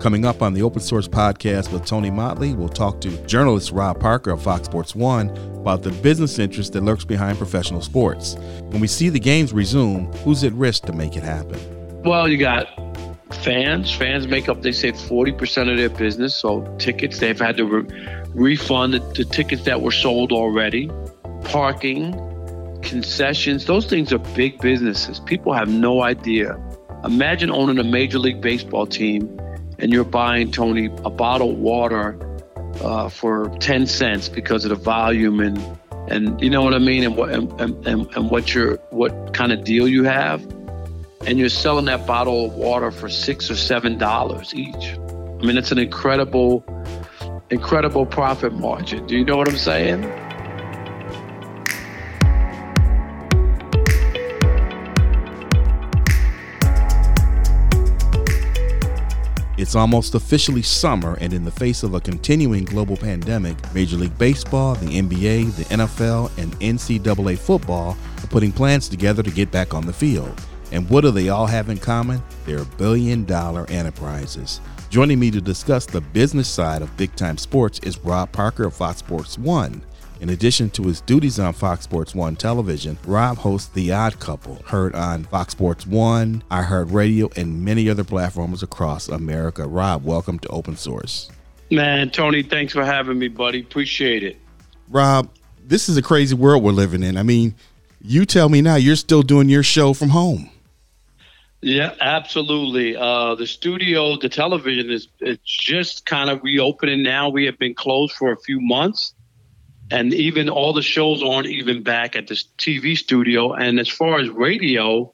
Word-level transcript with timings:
Coming 0.00 0.24
up 0.24 0.40
on 0.40 0.54
the 0.54 0.62
Open 0.62 0.80
Source 0.80 1.06
podcast 1.06 1.70
with 1.70 1.84
Tony 1.84 2.10
Mottley, 2.10 2.56
we'll 2.56 2.70
talk 2.70 3.02
to 3.02 3.10
journalist 3.26 3.70
Rob 3.70 4.00
Parker 4.00 4.30
of 4.30 4.42
Fox 4.42 4.64
Sports 4.64 4.94
One 4.94 5.28
about 5.58 5.82
the 5.82 5.90
business 5.90 6.38
interest 6.38 6.72
that 6.72 6.82
lurks 6.82 7.04
behind 7.04 7.36
professional 7.36 7.82
sports. 7.82 8.36
When 8.70 8.80
we 8.80 8.86
see 8.86 9.10
the 9.10 9.20
games 9.20 9.52
resume, 9.52 10.10
who's 10.24 10.42
at 10.42 10.54
risk 10.54 10.86
to 10.86 10.94
make 10.94 11.16
it 11.18 11.22
happen? 11.22 11.60
Well, 12.02 12.28
you 12.30 12.38
got 12.38 12.66
fans. 13.44 13.94
Fans 13.94 14.26
make 14.26 14.48
up, 14.48 14.62
they 14.62 14.72
say, 14.72 14.92
40% 14.92 15.70
of 15.70 15.76
their 15.76 15.90
business. 15.90 16.34
So 16.34 16.62
tickets, 16.78 17.18
they've 17.18 17.38
had 17.38 17.58
to 17.58 17.66
re- 17.66 18.24
refund 18.28 18.94
the, 18.94 19.00
the 19.00 19.26
tickets 19.26 19.64
that 19.64 19.82
were 19.82 19.92
sold 19.92 20.32
already. 20.32 20.90
Parking, 21.44 22.14
concessions, 22.80 23.66
those 23.66 23.84
things 23.84 24.14
are 24.14 24.18
big 24.34 24.62
businesses. 24.62 25.20
People 25.20 25.52
have 25.52 25.68
no 25.68 26.02
idea. 26.02 26.58
Imagine 27.04 27.50
owning 27.50 27.78
a 27.78 27.84
Major 27.84 28.18
League 28.18 28.40
Baseball 28.40 28.86
team 28.86 29.38
and 29.80 29.92
you're 29.92 30.04
buying 30.04 30.50
Tony 30.50 30.86
a 31.04 31.10
bottle 31.10 31.52
of 31.52 31.58
water 31.58 32.18
uh, 32.82 33.08
for 33.08 33.48
10 33.60 33.86
cents 33.86 34.28
because 34.28 34.64
of 34.64 34.70
the 34.70 34.76
volume 34.76 35.40
and 35.40 35.58
and 36.08 36.40
you 36.40 36.50
know 36.50 36.62
what 36.62 36.74
I 36.74 36.78
mean 36.78 37.04
and 37.04 37.16
what 37.16 37.30
and, 37.30 37.52
and, 37.60 37.86
and 37.86 38.30
what 38.30 38.54
your 38.54 38.76
what 38.90 39.32
kind 39.34 39.52
of 39.52 39.64
deal 39.64 39.86
you 39.86 40.04
have 40.04 40.42
and 41.26 41.38
you're 41.38 41.48
selling 41.48 41.84
that 41.86 42.06
bottle 42.06 42.46
of 42.46 42.54
water 42.54 42.90
for 42.90 43.08
six 43.08 43.50
or 43.50 43.56
seven 43.56 43.98
dollars 43.98 44.54
each. 44.54 44.94
I 44.94 45.44
mean 45.44 45.56
it's 45.56 45.72
an 45.72 45.78
incredible 45.78 46.64
incredible 47.50 48.06
profit 48.06 48.52
margin. 48.52 49.06
Do 49.06 49.16
you 49.16 49.24
know 49.24 49.36
what 49.36 49.48
I'm 49.48 49.56
saying? 49.56 50.02
It's 59.70 59.76
almost 59.76 60.16
officially 60.16 60.62
summer, 60.62 61.16
and 61.20 61.32
in 61.32 61.44
the 61.44 61.50
face 61.52 61.84
of 61.84 61.94
a 61.94 62.00
continuing 62.00 62.64
global 62.64 62.96
pandemic, 62.96 63.54
Major 63.72 63.98
League 63.98 64.18
Baseball, 64.18 64.74
the 64.74 65.00
NBA, 65.00 65.54
the 65.54 65.62
NFL, 65.66 66.36
and 66.38 66.52
NCAA 66.58 67.38
football 67.38 67.96
are 68.20 68.26
putting 68.26 68.50
plans 68.50 68.88
together 68.88 69.22
to 69.22 69.30
get 69.30 69.52
back 69.52 69.72
on 69.72 69.86
the 69.86 69.92
field. 69.92 70.34
And 70.72 70.90
what 70.90 71.02
do 71.02 71.12
they 71.12 71.28
all 71.28 71.46
have 71.46 71.68
in 71.68 71.78
common? 71.78 72.20
They're 72.46 72.64
billion 72.64 73.24
dollar 73.26 73.64
enterprises. 73.70 74.60
Joining 74.88 75.20
me 75.20 75.30
to 75.30 75.40
discuss 75.40 75.86
the 75.86 76.00
business 76.00 76.48
side 76.48 76.82
of 76.82 76.96
big 76.96 77.14
time 77.14 77.38
sports 77.38 77.78
is 77.84 77.96
Rob 78.00 78.32
Parker 78.32 78.64
of 78.64 78.74
Fox 78.74 78.98
Sports 78.98 79.38
One. 79.38 79.84
In 80.20 80.28
addition 80.28 80.68
to 80.70 80.82
his 80.82 81.00
duties 81.00 81.38
on 81.38 81.54
Fox 81.54 81.84
Sports 81.84 82.14
1 82.14 82.36
television, 82.36 82.98
Rob 83.06 83.38
hosts 83.38 83.70
The 83.70 83.90
Odd 83.90 84.20
Couple, 84.20 84.56
heard 84.66 84.94
on 84.94 85.24
Fox 85.24 85.52
Sports 85.52 85.86
1, 85.86 86.44
iHeartRadio, 86.50 87.34
and 87.38 87.64
many 87.64 87.88
other 87.88 88.04
platforms 88.04 88.62
across 88.62 89.08
America. 89.08 89.66
Rob, 89.66 90.04
welcome 90.04 90.38
to 90.40 90.48
Open 90.48 90.76
Source. 90.76 91.30
Man, 91.70 92.10
Tony, 92.10 92.42
thanks 92.42 92.74
for 92.74 92.84
having 92.84 93.18
me, 93.18 93.28
buddy. 93.28 93.60
Appreciate 93.60 94.22
it. 94.22 94.36
Rob, 94.90 95.30
this 95.64 95.88
is 95.88 95.96
a 95.96 96.02
crazy 96.02 96.34
world 96.34 96.62
we're 96.62 96.72
living 96.72 97.02
in. 97.02 97.16
I 97.16 97.22
mean, 97.22 97.54
you 98.02 98.26
tell 98.26 98.50
me 98.50 98.60
now 98.60 98.74
you're 98.74 98.96
still 98.96 99.22
doing 99.22 99.48
your 99.48 99.62
show 99.62 99.94
from 99.94 100.10
home. 100.10 100.50
Yeah, 101.62 101.94
absolutely. 101.98 102.94
Uh, 102.94 103.36
the 103.36 103.46
studio, 103.46 104.18
the 104.18 104.28
television 104.28 104.90
is 104.90 105.08
it's 105.20 105.40
just 105.44 106.04
kind 106.04 106.28
of 106.28 106.42
reopening 106.42 107.02
now. 107.02 107.30
We 107.30 107.46
have 107.46 107.58
been 107.58 107.74
closed 107.74 108.12
for 108.12 108.32
a 108.32 108.38
few 108.38 108.60
months 108.60 109.14
and 109.90 110.14
even 110.14 110.48
all 110.48 110.72
the 110.72 110.82
shows 110.82 111.22
aren't 111.22 111.48
even 111.48 111.82
back 111.82 112.14
at 112.16 112.28
this 112.28 112.44
TV 112.58 112.96
studio. 112.96 113.52
And 113.52 113.80
as 113.80 113.88
far 113.88 114.20
as 114.20 114.28
radio, 114.28 115.12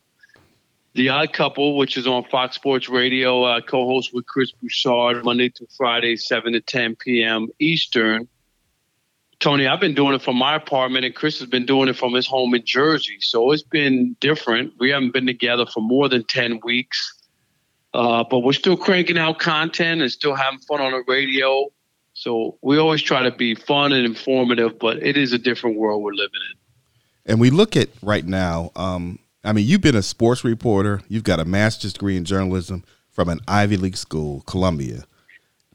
The 0.95 1.09
Odd 1.09 1.33
Couple, 1.33 1.77
which 1.77 1.97
is 1.97 2.07
on 2.07 2.25
Fox 2.25 2.57
Sports 2.57 2.89
Radio, 2.89 3.43
uh, 3.43 3.61
co-host 3.61 4.13
with 4.13 4.27
Chris 4.27 4.53
Broussard 4.53 5.25
Monday 5.25 5.49
through 5.49 5.69
Friday, 5.77 6.17
seven 6.17 6.53
to 6.53 6.61
ten 6.61 6.97
p.m. 6.97 7.49
Eastern. 7.59 8.29
Tony, 9.39 9.67
I've 9.67 9.81
been 9.81 9.95
doing 9.95 10.15
it 10.15 10.23
from 10.23 10.37
my 10.37 10.55
apartment, 10.55 11.05
and 11.05 11.15
Chris 11.15 11.39
has 11.41 11.49
been 11.49 11.67
doing 11.67 11.89
it 11.89 11.97
from 11.97 12.15
his 12.15 12.27
home 12.27 12.55
in 12.55 12.65
Jersey. 12.65 13.19
So 13.21 13.53
it's 13.53 13.63
been 13.63 14.17
different. 14.21 14.73
We 14.79 14.91
haven't 14.91 15.13
been 15.13 15.27
together 15.27 15.67
for 15.67 15.81
more 15.81 16.09
than 16.09 16.25
ten 16.25 16.61
weeks, 16.65 17.13
uh, 17.93 18.25
but 18.31 18.39
we're 18.41 18.55
still 18.55 18.79
cranking 18.79 19.19
out 19.19 19.39
content 19.39 20.01
and 20.01 20.11
still 20.11 20.35
having 20.35 20.61
fun 20.61 20.81
on 20.81 20.93
the 20.93 21.05
radio. 21.07 21.71
So 22.19 22.57
we 22.63 22.79
always 22.79 23.03
try 23.03 23.23
to 23.25 23.31
be 23.31 23.55
fun 23.55 23.93
and 23.93 24.07
informative, 24.07 24.79
but 24.79 25.03
it 25.03 25.19
is 25.19 25.35
a 25.35 25.39
different 25.39 25.77
world 25.77 26.03
we're 26.03 26.15
living 26.15 26.41
in. 26.51 27.31
And 27.31 27.41
we 27.41 27.51
look 27.51 27.77
at 27.77 27.91
right 28.01 28.25
now, 28.25 28.71
um, 28.75 29.19
I 29.45 29.53
mean, 29.53 29.67
you've 29.67 29.83
been 29.83 29.95
a 29.95 30.03
sports 30.03 30.43
reporter, 30.43 31.03
you've 31.09 31.25
got 31.25 31.41
a 31.41 31.45
master's 31.45 31.93
degree 31.93 32.17
in 32.17 32.25
journalism 32.25 32.85
from 33.11 33.29
an 33.29 33.41
Ivy 33.47 33.77
League 33.77 33.99
school, 33.99 34.41
Columbia. 34.47 35.05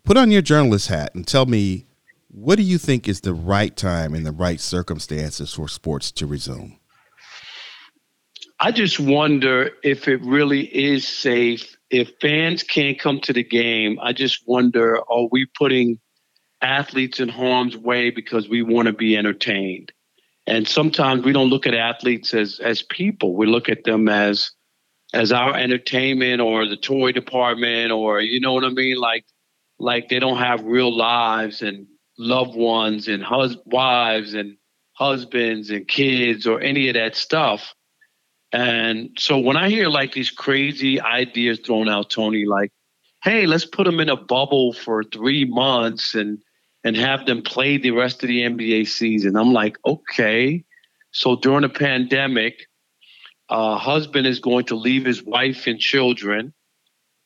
Put 0.03 0.17
on 0.17 0.31
your 0.31 0.41
journalist 0.41 0.87
hat 0.87 1.13
and 1.13 1.27
tell 1.27 1.45
me 1.45 1.85
what 2.27 2.55
do 2.55 2.63
you 2.63 2.79
think 2.79 3.07
is 3.07 3.21
the 3.21 3.35
right 3.35 3.75
time 3.77 4.15
and 4.15 4.25
the 4.25 4.31
right 4.31 4.59
circumstances 4.59 5.53
for 5.53 5.67
sports 5.67 6.11
to 6.13 6.25
resume? 6.25 6.79
I 8.59 8.71
just 8.71 8.99
wonder 8.99 9.69
if 9.83 10.07
it 10.07 10.21
really 10.23 10.61
is 10.61 11.07
safe. 11.07 11.77
If 11.91 12.13
fans 12.19 12.63
can't 12.63 12.97
come 12.97 13.19
to 13.21 13.33
the 13.33 13.43
game, 13.43 13.99
I 14.01 14.13
just 14.13 14.47
wonder 14.47 14.97
are 15.07 15.27
we 15.31 15.45
putting 15.45 15.99
athletes 16.61 17.19
in 17.19 17.29
harm's 17.29 17.77
way 17.77 18.09
because 18.09 18.47
we 18.47 18.61
want 18.61 18.87
to 18.87 18.93
be 18.93 19.17
entertained. 19.17 19.91
And 20.47 20.67
sometimes 20.67 21.23
we 21.23 21.33
don't 21.33 21.49
look 21.49 21.67
at 21.67 21.73
athletes 21.73 22.33
as 22.33 22.59
as 22.59 22.81
people. 22.81 23.35
We 23.35 23.47
look 23.47 23.69
at 23.69 23.83
them 23.83 24.09
as 24.09 24.51
as 25.13 25.31
our 25.31 25.55
entertainment 25.55 26.41
or 26.41 26.67
the 26.67 26.77
toy 26.77 27.11
department 27.11 27.91
or 27.91 28.21
you 28.21 28.39
know 28.39 28.53
what 28.53 28.63
I 28.63 28.69
mean 28.69 28.97
like 28.97 29.25
like 29.77 30.09
they 30.09 30.19
don't 30.19 30.37
have 30.37 30.63
real 30.63 30.95
lives 30.95 31.61
and 31.61 31.87
loved 32.17 32.55
ones 32.55 33.07
and 33.07 33.23
hus- 33.23 33.57
wives 33.65 34.33
and 34.33 34.57
husbands 34.93 35.69
and 35.69 35.87
kids 35.87 36.45
or 36.45 36.61
any 36.61 36.87
of 36.87 36.93
that 36.93 37.15
stuff. 37.15 37.73
And 38.53 39.11
so 39.17 39.39
when 39.39 39.57
I 39.57 39.69
hear 39.69 39.87
like 39.87 40.13
these 40.13 40.29
crazy 40.29 41.01
ideas 41.01 41.59
thrown 41.59 41.89
out, 41.89 42.09
Tony, 42.09 42.45
like, 42.45 42.71
hey, 43.23 43.45
let's 43.45 43.65
put 43.65 43.85
them 43.85 43.99
in 43.99 44.09
a 44.09 44.17
bubble 44.17 44.73
for 44.73 45.03
three 45.03 45.45
months 45.45 46.15
and 46.15 46.39
and 46.83 46.95
have 46.95 47.25
them 47.25 47.41
play 47.41 47.77
the 47.77 47.91
rest 47.91 48.23
of 48.23 48.27
the 48.27 48.41
NBA 48.41 48.87
season. 48.87 49.35
I'm 49.35 49.53
like, 49.53 49.77
okay. 49.85 50.63
So 51.11 51.35
during 51.35 51.61
the 51.61 51.69
pandemic, 51.69 52.67
a 53.49 53.77
husband 53.77 54.27
is 54.27 54.39
going 54.39 54.65
to 54.65 54.75
leave 54.75 55.05
his 55.05 55.21
wife 55.21 55.67
and 55.67 55.79
children 55.79 56.53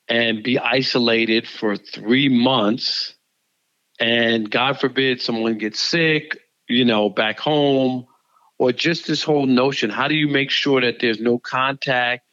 and 0.08 0.44
be 0.44 0.60
isolated 0.60 1.48
for 1.48 1.78
three 1.78 2.30
months. 2.30 3.16
And 4.00 4.50
God 4.50 4.80
forbid 4.80 5.22
someone 5.22 5.58
gets 5.58 5.80
sick, 5.80 6.38
you 6.68 6.84
know, 6.84 7.10
back 7.10 7.40
home, 7.40 8.08
or 8.58 8.72
just 8.72 9.08
this 9.08 9.24
whole 9.24 9.46
notion 9.46 9.90
how 9.90 10.08
do 10.08 10.16
you 10.16 10.28
make 10.28 10.50
sure 10.50 10.82
that 10.82 11.00
there's 11.00 11.20
no 11.20 11.40
contact? 11.40 12.26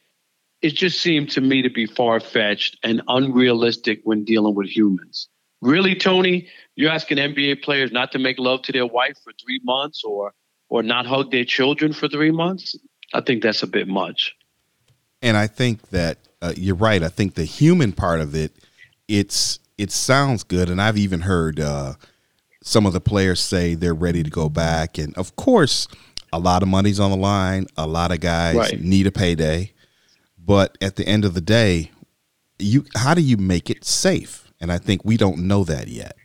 It 0.61 0.75
just 0.75 1.01
seemed 1.01 1.31
to 1.33 1.41
me 1.41 1.63
to 1.63 1.71
be 1.71 1.87
far 1.87 2.21
fetched 2.21 2.79
and 2.83 3.03
unrealistic 3.09 4.01
when 4.05 4.25
dealing 4.25 4.55
with 4.55 4.69
humans. 4.69 5.29
Really, 5.63 5.95
Tony, 5.95 6.49
you're 6.75 6.91
asking 6.91 7.19
NBA 7.19 7.63
players 7.63 7.93
not 7.93 8.13
to 8.13 8.19
make 8.19 8.39
love 8.39 8.63
to 8.63 8.73
their 8.73 8.87
wife 8.87 9.17
for 9.23 9.33
three 9.43 9.61
months 9.65 10.03
or 10.05 10.35
or 10.69 10.83
not 10.83 11.07
hug 11.07 11.31
their 11.31 11.45
children 11.45 11.93
for 11.93 12.09
three 12.09 12.31
months? 12.31 12.75
I 13.13 13.21
think 13.21 13.43
that's 13.43 13.63
a 13.63 13.67
bit 13.67 13.87
much. 13.87 14.35
And 15.21 15.37
I 15.37 15.47
think 15.47 15.91
that 15.91 16.19
uh, 16.41 16.55
you're 16.57 16.75
right. 16.75 17.03
I 17.03 17.09
think 17.09 17.35
the 17.35 17.45
human 17.45 17.93
part 17.93 18.21
of 18.21 18.35
it, 18.35 18.53
it's 19.07 19.61
it 19.79 19.93
sounds 19.93 20.43
good, 20.43 20.69
and 20.69 20.83
I've 20.83 20.99
even 20.99 21.21
heard 21.21 21.61
uh, 21.61 21.95
some 22.63 22.85
of 22.85 22.93
the 22.93 23.01
players 23.01 23.39
say 23.39 23.75
they're 23.75 23.95
ready 23.95 24.23
to 24.23 24.31
go 24.31 24.49
back. 24.49 24.99
And 24.99 25.15
of 25.17 25.37
course, 25.37 25.87
a 26.33 26.41
lot 26.41 26.63
of 26.63 26.69
money's 26.69 26.99
on 26.99 27.11
the 27.11 27.17
line. 27.17 27.67
A 27.77 27.87
lot 27.87 28.11
of 28.11 28.21
guys 28.21 28.57
right. 28.57 28.81
need 28.81 29.07
a 29.07 29.13
payday, 29.13 29.73
but 30.37 30.77
at 30.81 30.97
the 30.97 31.07
end 31.07 31.25
of 31.25 31.35
the 31.35 31.41
day, 31.41 31.93
you 32.59 32.85
how 32.97 33.15
do 33.15 33.21
you 33.21 33.37
make 33.37 33.71
it 33.71 33.85
safe? 33.85 34.42
And 34.63 34.71
I 34.71 34.79
think 34.79 35.05
we 35.05 35.17
don't 35.17 35.41
know 35.41 35.65
that 35.65 35.89
yet. 35.89 36.17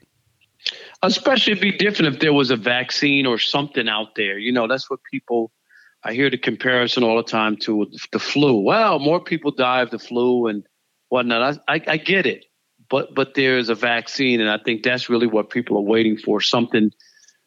Especially 1.01 1.53
it'd 1.53 1.61
be 1.61 1.71
different 1.71 2.13
if 2.13 2.21
there 2.21 2.33
was 2.33 2.51
a 2.51 2.55
vaccine 2.55 3.25
or 3.25 3.39
something 3.39 3.89
out 3.89 4.15
there. 4.15 4.37
You 4.37 4.51
know, 4.51 4.67
that's 4.67 4.89
what 4.89 4.99
people. 5.11 5.51
I 6.03 6.13
hear 6.13 6.29
the 6.29 6.37
comparison 6.37 7.03
all 7.03 7.17
the 7.17 7.23
time 7.23 7.57
to 7.61 7.91
the 8.11 8.19
flu. 8.19 8.61
Well, 8.61 8.99
more 8.99 9.19
people 9.19 9.51
die 9.51 9.81
of 9.81 9.89
the 9.89 9.99
flu 9.99 10.47
and 10.47 10.63
whatnot. 11.09 11.59
I, 11.67 11.75
I, 11.75 11.81
I 11.87 11.97
get 11.97 12.27
it, 12.27 12.45
but 12.89 13.15
but 13.15 13.33
there 13.33 13.57
is 13.57 13.69
a 13.69 13.75
vaccine, 13.75 14.39
and 14.39 14.49
I 14.49 14.59
think 14.59 14.83
that's 14.83 15.09
really 15.09 15.27
what 15.27 15.49
people 15.49 15.75
are 15.77 15.81
waiting 15.81 16.17
for. 16.17 16.39
Something 16.39 16.91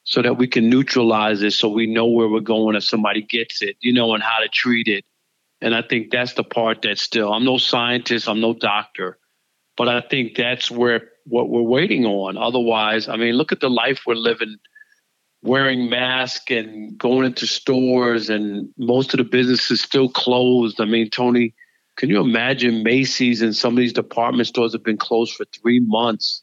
so 0.03 0.23
that 0.23 0.39
we 0.39 0.49
can 0.49 0.69
neutralize 0.69 1.43
it, 1.43 1.53
so 1.53 1.69
we 1.69 1.87
know 1.87 2.07
where 2.07 2.29
we're 2.29 2.41
going 2.41 2.75
if 2.75 2.83
somebody 2.83 3.23
gets 3.23 3.63
it, 3.63 3.77
you 3.81 3.93
know, 3.93 4.13
and 4.15 4.23
how 4.23 4.41
to 4.41 4.49
treat 4.49 4.89
it. 4.89 5.05
And 5.61 5.75
I 5.75 5.83
think 5.83 6.11
that's 6.11 6.35
the 6.35 6.43
part 6.43 6.83
that 6.83 6.99
still. 6.99 7.33
I'm 7.33 7.45
no 7.45 7.59
scientist. 7.59 8.29
I'm 8.29 8.41
no 8.41 8.55
doctor, 8.55 9.19
but 9.81 9.89
I 9.89 10.03
think 10.03 10.37
that's 10.37 10.71
where 10.71 11.09
what 11.25 11.49
we're 11.49 11.63
waiting 11.63 12.05
on. 12.05 12.37
Otherwise, 12.37 13.09
I 13.09 13.17
mean, 13.17 13.33
look 13.33 13.51
at 13.51 13.61
the 13.61 13.71
life 13.71 14.03
we're 14.07 14.15
living 14.15 14.57
wearing 15.43 15.89
masks 15.89 16.51
and 16.51 16.99
going 16.99 17.25
into 17.25 17.47
stores 17.47 18.29
and 18.29 18.69
most 18.77 19.15
of 19.15 19.19
the 19.19 19.25
businesses 19.25 19.81
still 19.81 20.11
closed. 20.11 20.83
I 20.83 20.85
mean, 20.85 21.09
Tony, 21.09 21.55
Can 22.01 22.09
you 22.09 22.21
imagine 22.21 22.83
Macy's 22.83 23.43
and 23.43 23.55
some 23.55 23.75
of 23.75 23.79
these 23.79 23.93
department 23.93 24.49
stores 24.49 24.73
have 24.73 24.83
been 24.83 24.97
closed 24.97 25.35
for 25.35 25.45
three 25.47 25.81
months? 25.81 26.43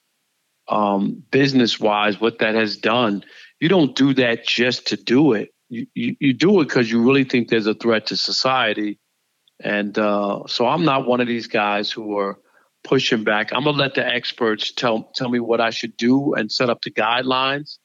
Um, 0.67 1.23
business 1.31 1.79
wise, 1.79 2.21
what 2.21 2.39
that 2.39 2.55
has 2.55 2.77
done. 2.77 3.23
You 3.59 3.69
don't 3.69 3.95
do 3.95 4.13
that 4.15 4.45
just 4.45 4.87
to 4.87 4.97
do 4.97 5.33
it. 5.33 5.49
You, 5.69 5.87
you, 5.95 6.15
you 6.19 6.33
do 6.33 6.61
it 6.61 6.65
because 6.65 6.91
you 6.91 7.01
really 7.01 7.23
think 7.23 7.49
there's 7.49 7.67
a 7.67 7.73
threat 7.73 8.07
to 8.07 8.17
society. 8.17 8.99
And 9.59 9.97
uh, 9.97 10.43
so 10.47 10.67
I'm 10.67 10.85
not 10.85 11.07
one 11.07 11.21
of 11.21 11.27
these 11.27 11.47
guys 11.47 11.91
who 11.91 12.17
are 12.17 12.37
pushing 12.87 13.23
back. 13.23 13.51
I'm 13.53 13.63
gonna 13.63 13.77
let 13.77 13.95
the 13.95 14.05
experts 14.05 14.71
tell 14.71 15.03
tell 15.13 15.29
me 15.29 15.39
what 15.39 15.61
I 15.61 15.69
should 15.69 15.95
do 15.97 16.33
and 16.33 16.51
set 16.51 16.69
up 16.69 16.81
the 16.81 16.91
guidelines 16.91 17.77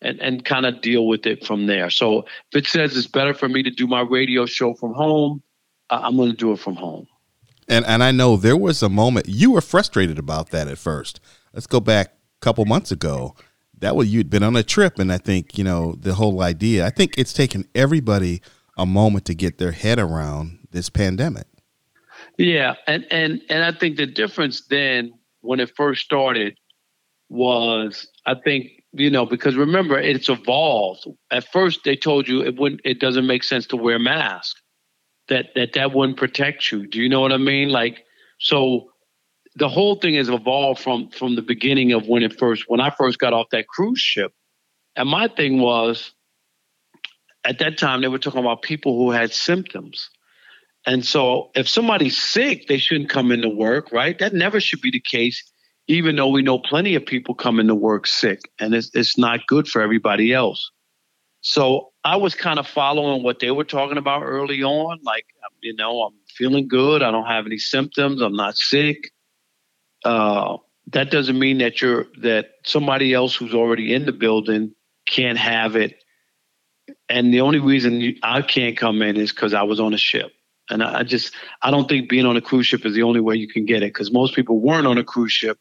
and, 0.00 0.20
and 0.20 0.44
kind 0.44 0.66
of 0.66 0.80
deal 0.80 1.06
with 1.06 1.26
it 1.26 1.44
from 1.44 1.66
there. 1.66 1.90
So 1.90 2.20
if 2.52 2.64
it 2.64 2.66
says 2.66 2.96
it's 2.96 3.06
better 3.06 3.34
for 3.34 3.48
me 3.48 3.62
to 3.62 3.70
do 3.70 3.86
my 3.86 4.00
radio 4.00 4.46
show 4.46 4.74
from 4.74 4.94
home, 4.94 5.42
I'm 5.90 6.16
going 6.16 6.30
to 6.30 6.36
do 6.36 6.52
it 6.52 6.58
from 6.58 6.76
home. 6.76 7.06
And 7.68 7.84
and 7.84 8.02
I 8.02 8.12
know 8.12 8.36
there 8.36 8.56
was 8.56 8.82
a 8.82 8.88
moment 8.88 9.28
you 9.28 9.52
were 9.52 9.60
frustrated 9.60 10.18
about 10.18 10.50
that 10.50 10.68
at 10.68 10.78
first. 10.78 11.20
Let's 11.52 11.66
go 11.66 11.80
back 11.80 12.08
a 12.08 12.40
couple 12.40 12.64
months 12.64 12.90
ago. 12.90 13.34
That 13.78 13.94
was 13.94 14.12
you'd 14.12 14.30
been 14.30 14.42
on 14.42 14.56
a 14.56 14.62
trip, 14.62 14.98
and 14.98 15.12
I 15.12 15.18
think 15.18 15.58
you 15.58 15.64
know 15.64 15.94
the 15.98 16.14
whole 16.14 16.42
idea. 16.42 16.86
I 16.86 16.90
think 16.90 17.16
it's 17.18 17.32
taken 17.32 17.66
everybody 17.74 18.40
a 18.76 18.86
moment 18.86 19.24
to 19.26 19.34
get 19.34 19.58
their 19.58 19.72
head 19.72 19.98
around 19.98 20.66
this 20.70 20.88
pandemic. 20.88 21.46
Yeah, 22.38 22.76
and 22.86 23.06
and 23.10 23.42
and 23.50 23.64
I 23.64 23.72
think 23.72 23.96
the 23.96 24.06
difference 24.06 24.62
then 24.68 25.12
when 25.42 25.60
it 25.60 25.72
first 25.76 26.04
started 26.04 26.56
was 27.28 28.08
I 28.26 28.34
think 28.34 28.70
you 28.92 29.10
know 29.10 29.26
because 29.26 29.56
remember 29.56 29.98
it's 29.98 30.28
evolved. 30.28 31.06
At 31.32 31.50
first 31.52 31.82
they 31.84 31.96
told 31.96 32.28
you 32.28 32.42
it 32.42 32.58
wouldn't 32.58 32.82
it 32.84 33.00
doesn't 33.00 33.26
make 33.26 33.44
sense 33.44 33.66
to 33.68 33.76
wear 33.76 33.98
masks. 33.98 34.60
That 35.28 35.48
that 35.56 35.74
that 35.74 35.92
wouldn't 35.94 36.18
protect 36.18 36.72
you. 36.72 36.86
Do 36.86 37.00
you 37.00 37.08
know 37.08 37.20
what 37.20 37.32
I 37.32 37.38
mean? 37.38 37.70
Like 37.70 38.04
so 38.40 38.90
the 39.56 39.68
whole 39.68 39.96
thing 39.96 40.14
has 40.14 40.28
evolved 40.28 40.80
from 40.80 41.10
from 41.10 41.36
the 41.36 41.42
beginning 41.42 41.92
of 41.92 42.08
when 42.08 42.22
it 42.22 42.38
first 42.38 42.64
when 42.68 42.80
I 42.80 42.90
first 42.90 43.18
got 43.18 43.32
off 43.32 43.48
that 43.50 43.68
cruise 43.68 44.00
ship. 44.00 44.32
And 44.96 45.08
my 45.08 45.28
thing 45.28 45.60
was 45.60 46.12
at 47.44 47.58
that 47.60 47.78
time 47.78 48.00
they 48.02 48.08
were 48.08 48.18
talking 48.18 48.40
about 48.40 48.62
people 48.62 48.96
who 48.96 49.10
had 49.10 49.32
symptoms. 49.32 50.10
And 50.88 51.04
so 51.04 51.50
if 51.54 51.68
somebody's 51.68 52.16
sick, 52.16 52.66
they 52.66 52.78
shouldn't 52.78 53.10
come 53.10 53.30
into 53.30 53.50
work, 53.50 53.92
right? 53.92 54.18
That 54.18 54.32
never 54.32 54.58
should 54.58 54.80
be 54.80 54.90
the 54.90 55.00
case, 55.00 55.44
even 55.86 56.16
though 56.16 56.28
we 56.30 56.40
know 56.40 56.58
plenty 56.58 56.94
of 56.94 57.04
people 57.04 57.34
come 57.34 57.60
into 57.60 57.74
work 57.74 58.06
sick 58.06 58.40
and 58.58 58.74
it's, 58.74 58.90
it's 58.94 59.18
not 59.18 59.46
good 59.46 59.68
for 59.68 59.82
everybody 59.82 60.32
else. 60.32 60.70
So 61.42 61.90
I 62.04 62.16
was 62.16 62.34
kind 62.34 62.58
of 62.58 62.66
following 62.66 63.22
what 63.22 63.38
they 63.38 63.50
were 63.50 63.64
talking 63.64 63.98
about 63.98 64.22
early 64.22 64.62
on. 64.62 64.98
Like, 65.02 65.26
you 65.60 65.76
know, 65.76 66.04
I'm 66.04 66.14
feeling 66.34 66.66
good. 66.66 67.02
I 67.02 67.10
don't 67.10 67.26
have 67.26 67.44
any 67.44 67.58
symptoms. 67.58 68.22
I'm 68.22 68.34
not 68.34 68.56
sick. 68.56 69.10
Uh, 70.06 70.56
that 70.92 71.10
doesn't 71.10 71.38
mean 71.38 71.58
that 71.58 71.82
you're 71.82 72.06
that 72.22 72.46
somebody 72.64 73.12
else 73.12 73.36
who's 73.36 73.52
already 73.52 73.92
in 73.92 74.06
the 74.06 74.12
building 74.12 74.74
can't 75.06 75.36
have 75.36 75.76
it. 75.76 76.02
And 77.10 77.34
the 77.34 77.42
only 77.42 77.58
reason 77.58 78.14
I 78.22 78.40
can't 78.40 78.74
come 78.74 79.02
in 79.02 79.18
is 79.18 79.32
because 79.32 79.52
I 79.52 79.64
was 79.64 79.80
on 79.80 79.92
a 79.92 79.98
ship. 79.98 80.32
And 80.70 80.82
I 80.82 81.02
just 81.02 81.34
I 81.62 81.70
don't 81.70 81.88
think 81.88 82.08
being 82.08 82.26
on 82.26 82.36
a 82.36 82.40
cruise 82.40 82.66
ship 82.66 82.84
is 82.84 82.94
the 82.94 83.02
only 83.02 83.20
way 83.20 83.36
you 83.36 83.48
can 83.48 83.64
get 83.64 83.82
it 83.82 83.92
because 83.92 84.12
most 84.12 84.34
people 84.34 84.60
weren't 84.60 84.86
on 84.86 84.98
a 84.98 85.04
cruise 85.04 85.32
ship, 85.32 85.58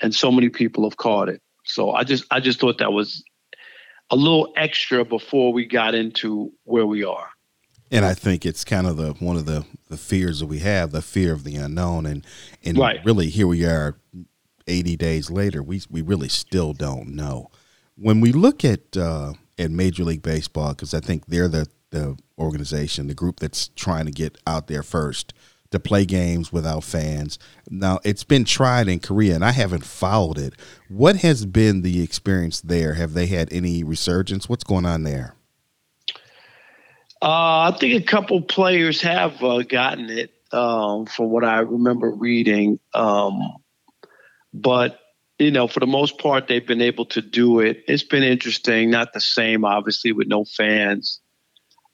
and 0.00 0.14
so 0.14 0.30
many 0.32 0.48
people 0.48 0.84
have 0.88 0.96
caught 0.96 1.28
it. 1.28 1.40
So 1.64 1.92
I 1.92 2.04
just 2.04 2.24
I 2.30 2.40
just 2.40 2.60
thought 2.60 2.78
that 2.78 2.92
was 2.92 3.22
a 4.10 4.16
little 4.16 4.52
extra 4.56 5.04
before 5.04 5.52
we 5.52 5.66
got 5.66 5.94
into 5.94 6.52
where 6.64 6.86
we 6.86 7.04
are. 7.04 7.28
And 7.90 8.04
I 8.04 8.14
think 8.14 8.44
it's 8.44 8.64
kind 8.64 8.86
of 8.86 8.96
the 8.96 9.12
one 9.14 9.36
of 9.36 9.46
the 9.46 9.64
the 9.88 9.96
fears 9.96 10.40
that 10.40 10.46
we 10.46 10.58
have, 10.58 10.92
the 10.92 11.02
fear 11.02 11.32
of 11.32 11.44
the 11.44 11.56
unknown, 11.56 12.04
and 12.04 12.26
and 12.64 12.76
right. 12.76 13.00
really 13.04 13.30
here 13.30 13.46
we 13.46 13.64
are, 13.64 13.96
eighty 14.66 14.96
days 14.96 15.30
later, 15.30 15.62
we 15.62 15.80
we 15.88 16.02
really 16.02 16.28
still 16.28 16.72
don't 16.72 17.08
know. 17.08 17.50
When 17.96 18.20
we 18.20 18.32
look 18.32 18.64
at 18.64 18.96
uh, 18.96 19.34
at 19.58 19.70
Major 19.70 20.04
League 20.04 20.22
Baseball, 20.22 20.70
because 20.70 20.92
I 20.92 21.00
think 21.00 21.26
they're 21.26 21.48
the 21.48 21.66
the 21.90 22.16
organization, 22.38 23.06
the 23.06 23.14
group 23.14 23.40
that's 23.40 23.68
trying 23.68 24.06
to 24.06 24.12
get 24.12 24.38
out 24.46 24.66
there 24.66 24.82
first 24.82 25.32
to 25.70 25.78
play 25.78 26.04
games 26.04 26.52
without 26.52 26.82
fans. 26.82 27.38
Now, 27.70 28.00
it's 28.04 28.24
been 28.24 28.44
tried 28.44 28.88
in 28.88 29.00
Korea, 29.00 29.34
and 29.34 29.44
I 29.44 29.52
haven't 29.52 29.84
followed 29.84 30.38
it. 30.38 30.54
What 30.88 31.16
has 31.16 31.44
been 31.44 31.82
the 31.82 32.02
experience 32.02 32.60
there? 32.60 32.94
Have 32.94 33.12
they 33.12 33.26
had 33.26 33.52
any 33.52 33.84
resurgence? 33.84 34.48
What's 34.48 34.64
going 34.64 34.86
on 34.86 35.02
there? 35.02 35.34
Uh, 37.20 37.72
I 37.72 37.76
think 37.78 38.02
a 38.02 38.06
couple 38.06 38.40
players 38.42 39.02
have 39.02 39.42
uh, 39.42 39.62
gotten 39.62 40.08
it, 40.08 40.32
um, 40.52 41.06
from 41.06 41.30
what 41.30 41.44
I 41.44 41.58
remember 41.58 42.10
reading. 42.10 42.78
Um, 42.94 43.40
but 44.54 45.00
you 45.38 45.50
know, 45.50 45.68
for 45.68 45.80
the 45.80 45.86
most 45.86 46.18
part, 46.18 46.48
they've 46.48 46.66
been 46.66 46.80
able 46.80 47.04
to 47.06 47.22
do 47.22 47.60
it. 47.60 47.84
It's 47.86 48.02
been 48.02 48.24
interesting. 48.24 48.90
Not 48.90 49.12
the 49.12 49.20
same, 49.20 49.64
obviously, 49.64 50.12
with 50.12 50.26
no 50.26 50.44
fans. 50.44 51.20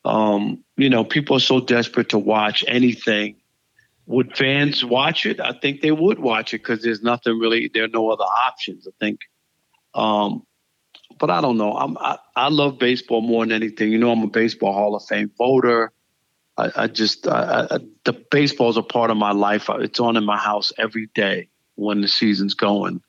Um, 0.05 0.63
you 0.77 0.91
know, 0.91 1.05
people 1.05 1.37
are 1.37 1.41
so 1.41 1.61
desperate 1.61 2.11
to 2.11 2.19
watch 2.19 2.65
anything. 2.69 3.37
Would 4.07 4.37
fans 4.37 4.85
watch 4.85 5.25
it? 5.25 5.41
I 5.41 5.53
think 5.53 5.81
they 5.81 5.93
would 5.93 6.19
watch 6.19 6.53
it 6.53 6.59
because 6.59 6.83
there's 6.83 7.03
nothing 7.03 7.39
really. 7.39 7.71
There 7.73 7.85
are 7.85 7.89
no 7.89 8.11
other 8.11 8.25
options. 8.25 8.87
I 8.87 8.91
think. 9.01 9.21
Um, 9.95 10.45
but 11.19 11.31
I 11.31 11.41
don't 11.41 11.57
know. 11.57 11.73
I'm, 11.73 11.97
I, 11.99 12.19
I 12.37 12.49
love 12.49 12.79
baseball 12.79 13.21
more 13.21 13.45
than 13.45 13.53
anything. 13.53 13.93
You 13.93 13.99
know, 13.99 14.11
I'm 14.11 14.23
a 14.23 14.29
baseball 14.29 14.73
Hall 14.73 14.95
of 14.95 15.05
Fame 15.05 15.31
voter. 15.39 15.93
I, 16.57 16.71
I 16.77 16.87
just 16.87 17.27
I, 17.27 17.67
I, 17.71 17.79
the 18.05 18.13
baseball 18.31 18.71
is 18.71 18.77
a 18.77 18.83
part 18.83 19.11
of 19.11 19.17
my 19.17 19.33
life. 19.33 19.69
It's 19.69 20.01
on 20.01 20.17
in 20.17 20.25
my 20.25 20.39
house 20.39 20.73
every 20.79 21.09
day 21.15 21.49
when 21.77 22.01
the 22.01 22.09
season's 22.09 22.55
going. 22.55 23.01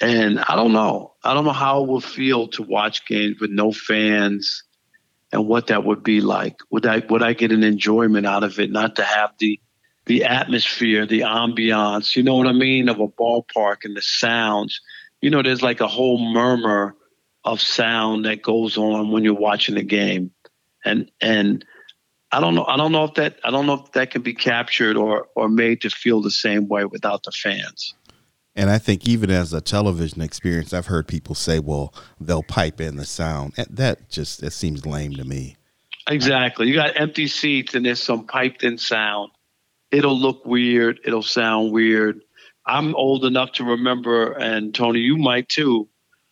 And 0.00 0.40
I 0.40 0.56
don't 0.56 0.72
know. 0.72 1.14
I 1.24 1.32
don't 1.34 1.44
know 1.44 1.52
how 1.52 1.82
it 1.82 1.88
would 1.88 2.04
feel 2.04 2.48
to 2.48 2.62
watch 2.62 3.06
games 3.06 3.40
with 3.40 3.50
no 3.50 3.72
fans 3.72 4.62
and 5.32 5.46
what 5.46 5.68
that 5.68 5.84
would 5.84 6.02
be 6.02 6.20
like. 6.20 6.56
Would 6.70 6.86
I 6.86 6.98
would 7.08 7.22
I 7.22 7.32
get 7.32 7.52
an 7.52 7.62
enjoyment 7.62 8.26
out 8.26 8.44
of 8.44 8.58
it? 8.58 8.70
Not 8.70 8.96
to 8.96 9.04
have 9.04 9.32
the 9.38 9.60
the 10.06 10.24
atmosphere, 10.24 11.04
the 11.04 11.20
ambiance, 11.20 12.14
you 12.14 12.22
know 12.22 12.36
what 12.36 12.46
I 12.46 12.52
mean, 12.52 12.88
of 12.88 13.00
a 13.00 13.08
ballpark 13.08 13.84
and 13.84 13.96
the 13.96 14.02
sounds. 14.02 14.80
You 15.20 15.30
know, 15.30 15.42
there's 15.42 15.62
like 15.62 15.80
a 15.80 15.88
whole 15.88 16.18
murmur 16.18 16.94
of 17.44 17.60
sound 17.60 18.24
that 18.24 18.42
goes 18.42 18.76
on 18.78 19.10
when 19.10 19.24
you're 19.24 19.34
watching 19.34 19.76
a 19.76 19.82
game. 19.82 20.30
And 20.84 21.10
and 21.20 21.64
I 22.30 22.40
don't 22.40 22.54
know 22.54 22.64
I 22.64 22.76
don't 22.76 22.92
know 22.92 23.04
if 23.04 23.14
that 23.14 23.38
I 23.44 23.50
don't 23.50 23.66
know 23.66 23.84
if 23.84 23.92
that 23.92 24.10
can 24.10 24.22
be 24.22 24.34
captured 24.34 24.96
or 24.96 25.28
or 25.34 25.48
made 25.48 25.82
to 25.82 25.90
feel 25.90 26.22
the 26.22 26.30
same 26.30 26.68
way 26.68 26.84
without 26.84 27.24
the 27.24 27.32
fans. 27.32 27.94
And 28.56 28.70
I 28.70 28.78
think 28.78 29.06
even 29.06 29.30
as 29.30 29.52
a 29.52 29.60
television 29.60 30.22
experience, 30.22 30.72
I've 30.72 30.86
heard 30.86 31.06
people 31.06 31.34
say, 31.34 31.58
"Well, 31.58 31.92
they'll 32.18 32.42
pipe 32.42 32.80
in 32.80 32.96
the 32.96 33.04
sound." 33.04 33.52
That 33.68 34.08
just 34.08 34.42
it 34.42 34.52
seems 34.52 34.86
lame 34.86 35.12
to 35.12 35.24
me. 35.24 35.56
Exactly. 36.08 36.68
You 36.68 36.74
got 36.74 36.98
empty 36.98 37.26
seats 37.26 37.74
and 37.74 37.84
there's 37.84 38.02
some 38.02 38.26
piped 38.26 38.64
in 38.64 38.78
sound. 38.78 39.30
It'll 39.90 40.18
look 40.18 40.44
weird. 40.46 41.00
It'll 41.04 41.22
sound 41.22 41.72
weird. 41.72 42.20
I'm 42.64 42.94
old 42.96 43.24
enough 43.24 43.52
to 43.52 43.64
remember, 43.64 44.32
and 44.32 44.74
Tony, 44.74 45.00
you 45.00 45.16
might 45.16 45.48
too, 45.48 45.88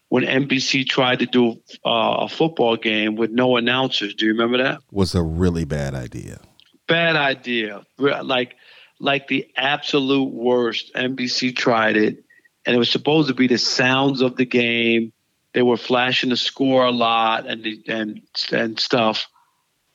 when 0.08 0.24
NBC 0.24 0.88
tried 0.88 1.20
to 1.20 1.26
do 1.26 1.52
uh, 1.84 2.24
a 2.24 2.28
football 2.28 2.76
game 2.76 3.14
with 3.14 3.30
no 3.30 3.56
announcers. 3.56 4.14
Do 4.14 4.26
you 4.26 4.32
remember 4.32 4.58
that? 4.58 4.80
Was 4.90 5.14
a 5.14 5.22
really 5.22 5.64
bad 5.64 5.94
idea. 5.94 6.40
Bad 6.88 7.16
idea. 7.16 7.84
Like 7.98 8.56
like 9.04 9.28
the 9.28 9.48
absolute 9.56 10.32
worst. 10.32 10.94
NBC 10.94 11.54
tried 11.54 11.96
it, 11.96 12.24
and 12.64 12.74
it 12.74 12.78
was 12.78 12.90
supposed 12.90 13.28
to 13.28 13.34
be 13.34 13.46
the 13.46 13.58
sounds 13.58 14.22
of 14.22 14.36
the 14.36 14.46
game. 14.46 15.12
They 15.52 15.62
were 15.62 15.76
flashing 15.76 16.30
the 16.30 16.36
score 16.36 16.84
a 16.84 16.90
lot 16.90 17.46
and 17.46 17.66
and 17.86 18.22
and 18.50 18.80
stuff, 18.80 19.28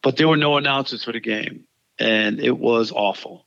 but 0.01 0.15
there 0.15 0.27
were 0.27 0.37
no 0.37 0.57
announcers 0.57 1.03
for 1.03 1.11
the 1.11 1.19
game, 1.19 1.65
and 1.97 2.39
it 2.39 2.57
was 2.57 2.91
awful. 2.91 3.45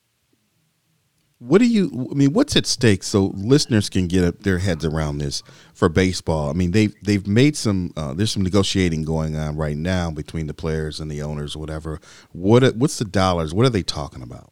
What 1.39 1.59
do 1.59 1.67
you? 1.67 2.09
I 2.11 2.15
mean, 2.15 2.33
what's 2.35 2.55
at 2.55 2.67
stake 2.67 3.03
so 3.03 3.33
listeners 3.35 3.89
can 3.89 4.07
get 4.07 4.45
their 4.45 4.59
heads 4.59 4.85
around 4.85 5.19
this 5.19 5.43
for 5.75 5.89
baseball? 5.89 6.51
I 6.51 6.53
mean, 6.53 6.71
they've 6.71 6.95
they've 7.03 7.27
made 7.27 7.57
some. 7.57 7.93
Uh, 7.97 8.15
there's 8.15 8.31
some 8.31 8.45
negotiating 8.45 9.03
going 9.03 9.37
on 9.37 9.57
right 9.57 9.77
now 9.77 10.11
between 10.13 10.47
the 10.47 10.55
players 10.55 11.01
and 11.01 11.11
the 11.11 11.23
owners, 11.23 11.57
whatever. 11.57 12.01
What 12.31 12.77
what's 12.77 12.99
the 12.99 13.05
dollars? 13.05 13.53
What 13.53 13.67
are 13.67 13.71
they 13.71 13.83
talking 13.83 14.23
about? 14.23 14.52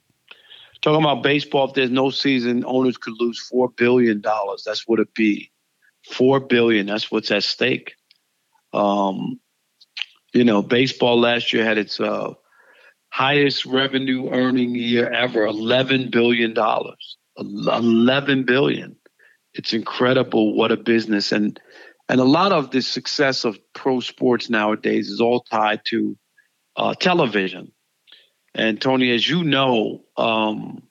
Talking 0.82 1.04
about 1.04 1.22
baseball, 1.22 1.68
if 1.68 1.74
there's 1.74 1.90
no 1.90 2.10
season, 2.10 2.64
owners 2.64 2.96
could 2.96 3.14
lose 3.20 3.38
four 3.38 3.68
billion 3.68 4.20
dollars. 4.20 4.62
That's 4.64 4.88
what 4.88 5.00
it 5.00 5.12
be. 5.14 5.50
Four 6.10 6.40
billion. 6.40 6.86
That's 6.86 7.10
what's 7.10 7.30
at 7.30 7.42
stake. 7.42 7.94
Um, 8.72 9.40
you 10.32 10.44
know, 10.44 10.62
baseball 10.62 11.20
last 11.20 11.52
year 11.52 11.64
had 11.64 11.76
its 11.76 12.00
uh, 12.00 12.32
highest 13.10 13.66
revenue 13.66 14.30
earning 14.30 14.74
year 14.74 15.10
ever, 15.10 15.44
eleven 15.44 16.10
billion 16.10 16.54
dollars. 16.54 17.18
Eleven 17.36 18.44
billion. 18.44 18.96
It's 19.52 19.72
incredible 19.72 20.56
what 20.56 20.72
a 20.72 20.76
business 20.76 21.32
and 21.32 21.60
and 22.08 22.20
a 22.20 22.24
lot 22.24 22.52
of 22.52 22.70
the 22.70 22.82
success 22.82 23.44
of 23.44 23.58
pro 23.72 24.00
sports 24.00 24.50
nowadays 24.50 25.08
is 25.08 25.20
all 25.20 25.40
tied 25.40 25.82
to 25.86 26.16
uh, 26.76 26.94
television. 26.94 27.70
And 28.54 28.80
Tony, 28.80 29.12
as 29.12 29.28
you 29.28 29.44
know, 29.44 30.02
um, 30.16 30.82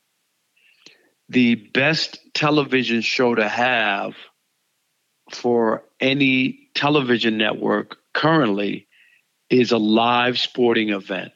the 1.27 1.55
best 1.55 2.19
television 2.33 3.01
show 3.01 3.35
to 3.35 3.47
have 3.47 4.15
for 5.31 5.83
any 5.99 6.69
television 6.73 7.37
network 7.37 7.97
currently 8.13 8.87
is 9.49 9.71
a 9.71 9.77
live 9.77 10.39
sporting 10.39 10.89
event. 10.89 11.31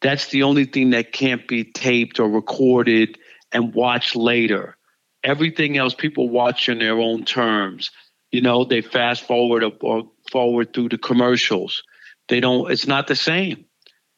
That's 0.00 0.28
the 0.28 0.44
only 0.44 0.64
thing 0.64 0.90
that 0.90 1.12
can't 1.12 1.48
be 1.48 1.64
taped 1.64 2.20
or 2.20 2.28
recorded 2.28 3.18
and 3.50 3.74
watched 3.74 4.14
later. 4.14 4.76
Everything 5.24 5.76
else 5.76 5.94
people 5.94 6.28
watch 6.28 6.68
in 6.68 6.78
their 6.78 6.98
own 6.98 7.24
terms. 7.24 7.90
You 8.30 8.42
know, 8.42 8.64
they 8.64 8.82
fast 8.82 9.24
forward 9.24 9.64
or 9.80 10.10
forward 10.30 10.72
through 10.72 10.90
the 10.90 10.98
commercials. 10.98 11.82
They 12.28 12.40
don't, 12.40 12.70
it's 12.70 12.86
not 12.86 13.08
the 13.08 13.16
same. 13.16 13.64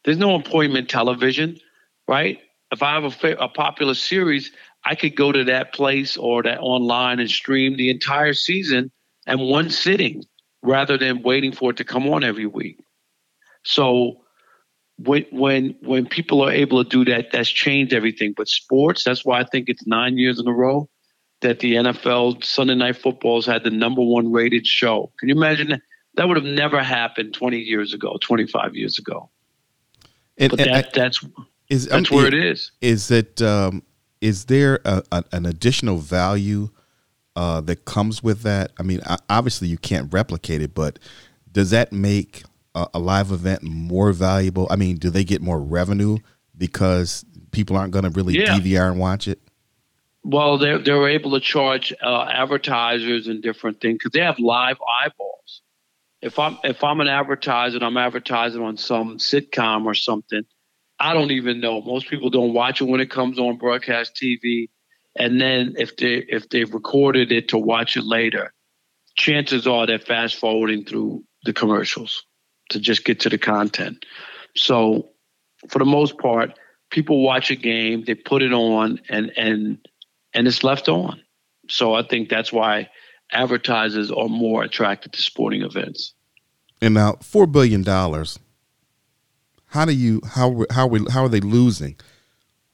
There's 0.04 0.18
no 0.18 0.34
appointment 0.34 0.88
television, 0.88 1.58
right? 2.08 2.38
If 2.72 2.82
I 2.82 2.94
have 2.94 3.24
a, 3.24 3.32
a 3.34 3.48
popular 3.48 3.94
series, 3.94 4.52
I 4.84 4.94
could 4.94 5.16
go 5.16 5.32
to 5.32 5.44
that 5.44 5.74
place 5.74 6.16
or 6.16 6.42
that 6.42 6.60
online 6.60 7.20
and 7.20 7.30
stream 7.30 7.76
the 7.76 7.90
entire 7.90 8.32
season 8.32 8.90
and 9.26 9.40
one 9.40 9.70
sitting 9.70 10.24
rather 10.62 10.96
than 10.96 11.22
waiting 11.22 11.52
for 11.52 11.70
it 11.70 11.76
to 11.78 11.84
come 11.84 12.08
on 12.08 12.24
every 12.24 12.46
week. 12.46 12.78
So 13.64 14.22
when 14.98 15.24
when 15.30 15.76
when 15.82 16.06
people 16.06 16.42
are 16.42 16.52
able 16.52 16.82
to 16.82 16.88
do 16.88 17.04
that, 17.10 17.32
that's 17.32 17.50
changed 17.50 17.92
everything. 17.92 18.34
But 18.36 18.48
sports, 18.48 19.04
that's 19.04 19.24
why 19.24 19.40
I 19.40 19.44
think 19.44 19.68
it's 19.68 19.86
nine 19.86 20.18
years 20.18 20.38
in 20.38 20.46
a 20.46 20.52
row 20.52 20.88
that 21.40 21.60
the 21.60 21.74
NFL 21.74 22.44
Sunday 22.44 22.74
Night 22.74 22.96
Footballs 22.96 23.46
had 23.46 23.64
the 23.64 23.70
number 23.70 24.02
one 24.02 24.30
rated 24.30 24.66
show. 24.66 25.12
Can 25.18 25.28
you 25.28 25.34
imagine 25.34 25.70
that? 25.70 25.80
That 26.14 26.28
would 26.28 26.36
have 26.36 26.44
never 26.44 26.82
happened 26.82 27.34
20 27.34 27.58
years 27.58 27.94
ago, 27.94 28.18
25 28.20 28.74
years 28.74 28.98
ago. 28.98 29.30
And, 30.40 30.50
but 30.50 30.58
that, 30.58 30.68
and, 30.68 30.86
that's 30.94 31.24
is, 31.68 31.86
that's 31.86 32.10
um, 32.10 32.16
where 32.16 32.26
it 32.26 32.34
is. 32.34 32.72
Is 32.80 33.10
it 33.10 33.40
um, 33.40 33.82
is 34.20 34.46
there 34.46 34.80
a, 34.84 35.02
a, 35.12 35.24
an 35.32 35.46
additional 35.46 35.98
value 35.98 36.70
uh, 37.36 37.60
that 37.62 37.84
comes 37.84 38.22
with 38.22 38.42
that? 38.42 38.72
I 38.78 38.82
mean, 38.82 39.00
obviously 39.28 39.68
you 39.68 39.78
can't 39.78 40.12
replicate 40.12 40.62
it, 40.62 40.74
but 40.74 40.98
does 41.52 41.70
that 41.70 41.92
make 41.92 42.42
a, 42.74 42.88
a 42.94 42.98
live 42.98 43.30
event 43.30 43.62
more 43.62 44.12
valuable? 44.12 44.66
I 44.70 44.76
mean, 44.76 44.96
do 44.96 45.10
they 45.10 45.24
get 45.24 45.40
more 45.42 45.60
revenue 45.60 46.18
because 46.56 47.24
people 47.50 47.76
aren't 47.76 47.92
going 47.92 48.04
to 48.04 48.10
really 48.10 48.38
yeah. 48.38 48.58
DVR 48.58 48.90
and 48.90 48.98
watch 48.98 49.28
it? 49.28 49.40
Well, 50.22 50.58
they're 50.58 50.78
they're 50.78 51.08
able 51.08 51.30
to 51.30 51.40
charge 51.40 51.94
uh, 52.02 52.24
advertisers 52.24 53.26
and 53.26 53.42
different 53.42 53.80
things 53.80 53.98
because 53.98 54.12
they 54.12 54.20
have 54.20 54.38
live 54.38 54.76
eyeballs. 55.02 55.29
If 56.22 56.38
I'm 56.38 56.58
if 56.64 56.84
I'm 56.84 57.00
an 57.00 57.08
advertiser 57.08 57.76
and 57.76 57.84
I'm 57.84 57.96
advertising 57.96 58.62
on 58.62 58.76
some 58.76 59.18
sitcom 59.18 59.86
or 59.86 59.94
something, 59.94 60.44
I 60.98 61.14
don't 61.14 61.30
even 61.30 61.60
know. 61.60 61.80
Most 61.80 62.08
people 62.08 62.30
don't 62.30 62.52
watch 62.52 62.80
it 62.80 62.84
when 62.84 63.00
it 63.00 63.10
comes 63.10 63.38
on 63.38 63.56
broadcast 63.56 64.18
TV, 64.22 64.68
and 65.16 65.40
then 65.40 65.74
if 65.78 65.96
they 65.96 66.16
if 66.28 66.48
they've 66.50 66.72
recorded 66.72 67.32
it 67.32 67.48
to 67.48 67.58
watch 67.58 67.96
it 67.96 68.04
later, 68.04 68.52
chances 69.16 69.66
are 69.66 69.86
they're 69.86 69.98
fast 69.98 70.36
forwarding 70.36 70.84
through 70.84 71.24
the 71.44 71.54
commercials 71.54 72.24
to 72.68 72.78
just 72.78 73.04
get 73.04 73.20
to 73.20 73.28
the 73.30 73.38
content. 73.38 74.04
So 74.56 75.10
for 75.68 75.78
the 75.78 75.84
most 75.84 76.18
part, 76.18 76.58
people 76.90 77.22
watch 77.22 77.50
a 77.50 77.56
game, 77.56 78.04
they 78.04 78.14
put 78.14 78.42
it 78.42 78.52
on 78.52 79.00
and 79.08 79.32
and 79.36 79.78
and 80.34 80.46
it's 80.46 80.62
left 80.62 80.88
on. 80.88 81.22
So 81.68 81.94
I 81.94 82.02
think 82.02 82.28
that's 82.28 82.52
why 82.52 82.90
advertisers 83.32 84.10
are 84.10 84.28
more 84.28 84.62
attracted 84.62 85.12
to 85.12 85.22
sporting 85.22 85.62
events. 85.62 86.14
And 86.80 86.94
now 86.94 87.16
four 87.22 87.46
billion 87.46 87.82
dollars. 87.82 88.38
How 89.66 89.84
do 89.84 89.92
you 89.92 90.20
how 90.26 90.64
how 90.70 90.86
we 90.86 91.04
how 91.10 91.24
are 91.24 91.28
they 91.28 91.40
losing 91.40 91.96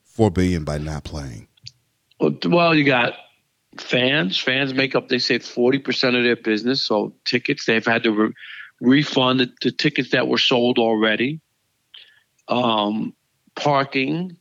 four 0.05 0.31
billion 0.31 0.65
by 0.65 0.79
not 0.79 1.05
playing? 1.05 1.49
Well, 2.21 2.75
you 2.75 2.85
got 2.85 3.15
fans. 3.79 4.39
Fans 4.39 4.73
make 4.73 4.95
up 4.95 5.09
they 5.09 5.19
say 5.19 5.39
forty 5.39 5.79
percent 5.79 6.17
of 6.17 6.25
their 6.25 6.37
business. 6.37 6.83
So 6.83 7.15
tickets 7.25 7.67
they've 7.67 7.85
had 7.85 8.05
to 8.05 8.13
re- 8.13 8.33
refund 8.81 9.41
the, 9.41 9.53
the, 9.63 9.73
tickets 9.73 10.11
that 10.11 10.29
were 10.29 10.39
sold 10.39 10.79
already. 10.79 11.41
Um, 12.49 13.15
parking, 13.55 14.37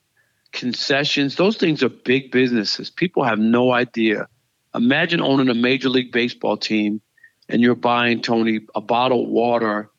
concessions, 0.52 1.36
those 1.36 1.58
things 1.58 1.84
are 1.84 1.90
big 1.90 2.32
businesses. 2.32 2.90
People 2.90 3.24
have 3.24 3.40
no 3.40 3.72
idea. 3.72 4.28
Imagine 4.76 5.22
owning 5.22 5.50
a 5.50 5.54
major 5.54 5.90
league 5.90 6.12
baseball 6.12 6.58
team 6.58 7.02
and 7.48 7.62
you're 7.62 7.76
buying 7.76 8.22
Tony 8.22 8.62
a 8.74 8.82
bottle 8.82 9.24
of 9.24 9.30
water 9.30 9.90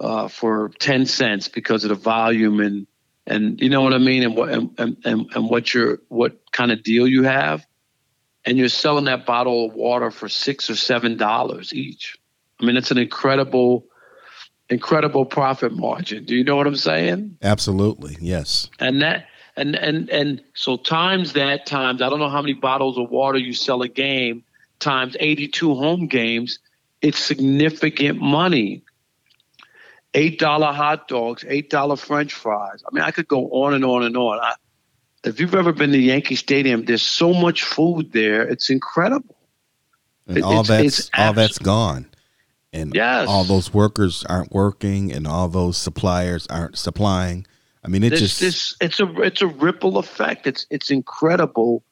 uh, 0.00 0.28
for 0.28 0.70
ten 0.78 1.06
cents 1.06 1.48
because 1.48 1.84
of 1.84 1.90
the 1.90 1.94
volume 1.94 2.60
and 2.60 2.86
and 3.26 3.60
you 3.60 3.68
know 3.68 3.82
what 3.82 3.94
I 3.94 3.98
mean 3.98 4.22
and 4.22 4.36
what 4.36 4.50
and, 4.50 4.98
and, 5.04 5.26
and 5.34 5.48
what 5.48 5.72
your 5.72 6.00
what 6.08 6.38
kind 6.52 6.72
of 6.72 6.82
deal 6.82 7.06
you 7.06 7.24
have, 7.24 7.66
and 8.44 8.58
you're 8.58 8.68
selling 8.68 9.06
that 9.06 9.26
bottle 9.26 9.66
of 9.66 9.74
water 9.74 10.10
for 10.10 10.28
six 10.28 10.68
or 10.70 10.76
seven 10.76 11.16
dollars 11.16 11.72
each. 11.72 12.18
I 12.60 12.66
mean, 12.66 12.76
it's 12.76 12.90
an 12.90 12.98
incredible, 12.98 13.86
incredible 14.68 15.24
profit 15.24 15.72
margin. 15.72 16.24
Do 16.24 16.36
you 16.36 16.44
know 16.44 16.56
what 16.56 16.66
I'm 16.66 16.76
saying? 16.76 17.38
Absolutely, 17.42 18.16
yes. 18.20 18.70
And 18.78 19.02
that 19.02 19.26
and 19.56 19.74
and 19.76 20.08
and 20.10 20.42
so 20.54 20.76
times 20.76 21.34
that 21.34 21.66
times 21.66 22.02
I 22.02 22.08
don't 22.08 22.18
know 22.18 22.28
how 22.28 22.42
many 22.42 22.54
bottles 22.54 22.98
of 22.98 23.10
water 23.10 23.38
you 23.38 23.54
sell 23.54 23.82
a 23.82 23.88
game 23.88 24.44
times 24.80 25.16
82 25.18 25.74
home 25.74 26.06
games. 26.06 26.58
It's 27.00 27.18
significant 27.18 28.20
money. 28.20 28.82
Eight 30.14 30.38
dollar 30.38 30.72
hot 30.72 31.08
dogs, 31.08 31.44
eight 31.48 31.70
dollar 31.70 31.96
French 31.96 32.32
fries. 32.32 32.82
I 32.86 32.94
mean, 32.94 33.02
I 33.02 33.10
could 33.10 33.26
go 33.26 33.48
on 33.50 33.74
and 33.74 33.84
on 33.84 34.04
and 34.04 34.16
on. 34.16 34.38
I, 34.38 34.54
if 35.24 35.40
you've 35.40 35.54
ever 35.54 35.72
been 35.72 35.90
to 35.90 35.98
Yankee 35.98 36.36
Stadium, 36.36 36.84
there's 36.84 37.02
so 37.02 37.32
much 37.32 37.64
food 37.64 38.12
there. 38.12 38.42
It's 38.42 38.70
incredible. 38.70 39.36
And 40.28 40.42
all 40.44 40.60
it's, 40.60 40.68
that's 40.68 40.98
it's 40.98 41.10
all 41.14 41.32
that's 41.32 41.58
gone 41.58 42.06
and 42.74 42.92
yes. 42.92 43.28
all 43.28 43.44
those 43.44 43.72
workers 43.72 44.24
aren't 44.28 44.52
working 44.52 45.12
and 45.12 45.26
all 45.26 45.48
those 45.48 45.78
suppliers 45.78 46.46
aren't 46.48 46.76
supplying. 46.76 47.46
I 47.84 47.88
mean, 47.88 48.02
it 48.02 48.10
this, 48.10 48.20
just 48.20 48.40
this, 48.40 48.76
it's 48.80 49.00
a 49.00 49.22
it's 49.22 49.42
a 49.42 49.46
ripple 49.46 49.98
effect. 49.98 50.46
It's 50.46 50.66
it's 50.70 50.90
incredible 50.90 51.84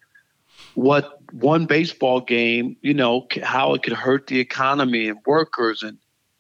what 0.75 1.19
one 1.33 1.67
baseball 1.67 2.21
game, 2.21 2.77
you 2.81 2.95
know, 2.95 3.27
how 3.43 3.75
it 3.75 3.83
could 3.83 3.93
hurt 3.93 4.27
the 4.27 4.41
economy 4.41 5.09
and 5.09 5.19
workers 5.27 5.83
and 5.83 5.99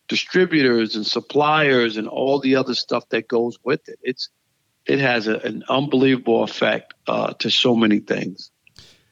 distributors 0.08 0.96
and 0.96 1.06
suppliers 1.06 1.96
and 1.96 2.08
all 2.08 2.38
the 2.38 2.56
other 2.56 2.74
stuff 2.74 3.08
that 3.10 3.28
goes 3.28 3.58
with 3.64 3.88
it. 3.88 3.98
It's 4.02 4.28
it 4.86 4.98
has 4.98 5.28
a, 5.28 5.36
an 5.38 5.62
unbelievable 5.68 6.42
effect 6.42 6.94
uh, 7.06 7.34
to 7.34 7.50
so 7.50 7.76
many 7.76 8.00
things. 8.00 8.50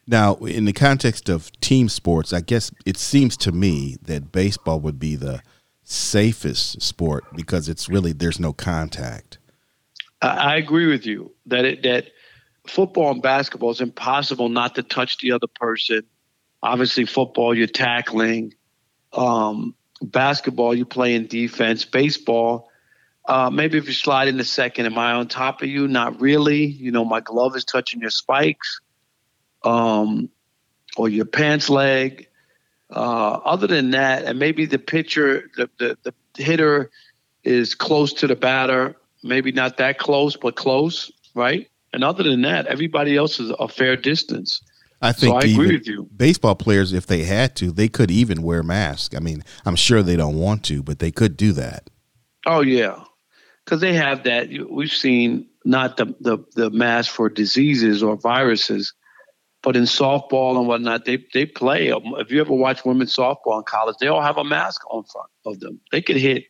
Now, 0.07 0.35
in 0.37 0.65
the 0.65 0.73
context 0.73 1.29
of 1.29 1.53
team 1.61 1.89
sports, 1.89 2.33
I 2.33 2.41
guess 2.41 2.73
it 2.85 2.97
seems 2.97 3.37
to 3.39 3.53
me 3.53 3.97
that 4.03 4.33
baseball 4.33 4.81
would 4.81 4.99
be 4.99 5.15
the 5.15 5.43
safest 5.85 6.83
sport 6.83 7.25
because 7.37 7.69
it's 7.69 7.89
really 7.89 8.13
there's 8.13 8.41
no 8.41 8.53
contact. 8.53 9.39
I 10.23 10.57
agree 10.57 10.87
with 10.87 11.07
you 11.07 11.33
that 11.47 11.65
it, 11.65 11.83
that 11.83 12.07
football 12.67 13.11
and 13.11 13.23
basketball 13.23 13.71
is 13.71 13.81
impossible 13.81 14.49
not 14.49 14.75
to 14.75 14.83
touch 14.83 15.19
the 15.19 15.33
other 15.33 15.47
person. 15.47 16.03
Obviously, 16.63 17.07
football 17.07 17.55
you're 17.55 17.67
tackling. 17.67 18.55
Um, 19.13 19.75
basketball 20.03 20.75
you 20.75 20.85
play 20.85 21.15
in 21.15 21.27
defense. 21.27 21.85
Baseball, 21.85 22.69
uh, 23.27 23.51
maybe 23.51 23.79
if 23.79 23.87
you 23.87 23.93
slide 23.93 24.29
in 24.29 24.37
the 24.37 24.45
second, 24.45 24.87
am 24.87 24.99
I 24.99 25.13
on 25.13 25.29
top 25.29 25.63
of 25.63 25.69
you? 25.69 25.89
Not 25.89 26.21
really. 26.21 26.65
You 26.65 26.91
know, 26.91 27.05
my 27.05 27.21
glove 27.21 27.57
is 27.57 27.65
touching 27.65 28.01
your 28.01 28.11
spikes 28.11 28.81
um, 29.65 30.29
or 30.97 31.09
your 31.09 31.27
pants 31.27 31.71
leg. 31.71 32.27
Uh, 32.91 33.39
other 33.45 33.69
than 33.69 33.93
that, 33.93 34.25
and 34.25 34.39
maybe 34.39 34.67
the 34.67 34.79
pitcher, 34.79 35.49
the, 35.57 35.71
the, 35.79 35.97
the 36.03 36.43
hitter 36.43 36.91
is 37.45 37.77
close 37.77 38.13
to 38.15 38.27
the 38.27 38.35
batter, 38.35 38.97
maybe 39.23 39.53
not 39.53 39.77
that 39.79 39.99
close, 39.99 40.37
but 40.37 40.57
close, 40.57 41.11
right? 41.35 41.69
And 41.93 42.05
other 42.05 42.23
than 42.23 42.43
that, 42.43 42.67
everybody 42.67 43.17
else 43.17 43.41
is 43.41 43.53
a 43.59 43.69
fair 43.69 43.97
distance. 43.97 44.61
I 45.03 45.13
think 45.13 45.33
so 45.33 45.37
I 45.37 45.53
agree 45.53 45.77
with 45.77 45.87
you. 45.87 46.09
Baseball 46.15 46.55
players, 46.55 46.93
if 46.93 47.07
they 47.07 47.25
had 47.25 47.57
to, 47.57 47.71
they 47.71 47.89
could 47.89 48.11
even 48.11 48.43
wear 48.43 48.63
masks. 48.63 49.17
I 49.17 49.21
mean, 49.21 49.43
I'm 49.65 49.77
sure 49.77 50.03
they 50.03 50.17
don't 50.17 50.37
want 50.37 50.63
to, 50.65 50.83
but 50.83 50.99
they 50.99 51.11
could 51.11 51.37
do 51.37 51.53
that. 51.53 51.89
Oh 52.47 52.61
yeah, 52.61 53.03
because 53.65 53.81
they 53.81 53.95
have 53.95 54.25
that. 54.25 54.49
We've 54.71 54.93
seen 54.93 55.49
not 55.65 55.97
the, 55.97 56.15
the 56.21 56.39
the 56.55 56.71
mask 56.71 57.13
for 57.13 57.29
diseases 57.31 58.03
or 58.03 58.17
viruses, 58.17 58.93
but 59.63 59.75
in 59.75 59.85
softball 59.85 60.59
and 60.59 60.69
whatnot, 60.69 61.07
they 61.07 61.25
they 61.33 61.47
play. 61.47 61.89
If 61.89 62.31
you 62.31 62.41
ever 62.41 62.53
watch 62.53 62.85
women's 62.85 63.17
softball 63.17 63.59
in 63.59 63.65
college, 63.65 63.97
they 64.01 64.09
all 64.09 64.23
have 64.23 64.39
a 64.39 64.45
mask 64.45 64.83
on 64.91 65.05
front 65.05 65.31
of 65.47 65.61
them. 65.61 65.81
They 65.93 66.03
could 66.03 66.17
hit 66.17 66.45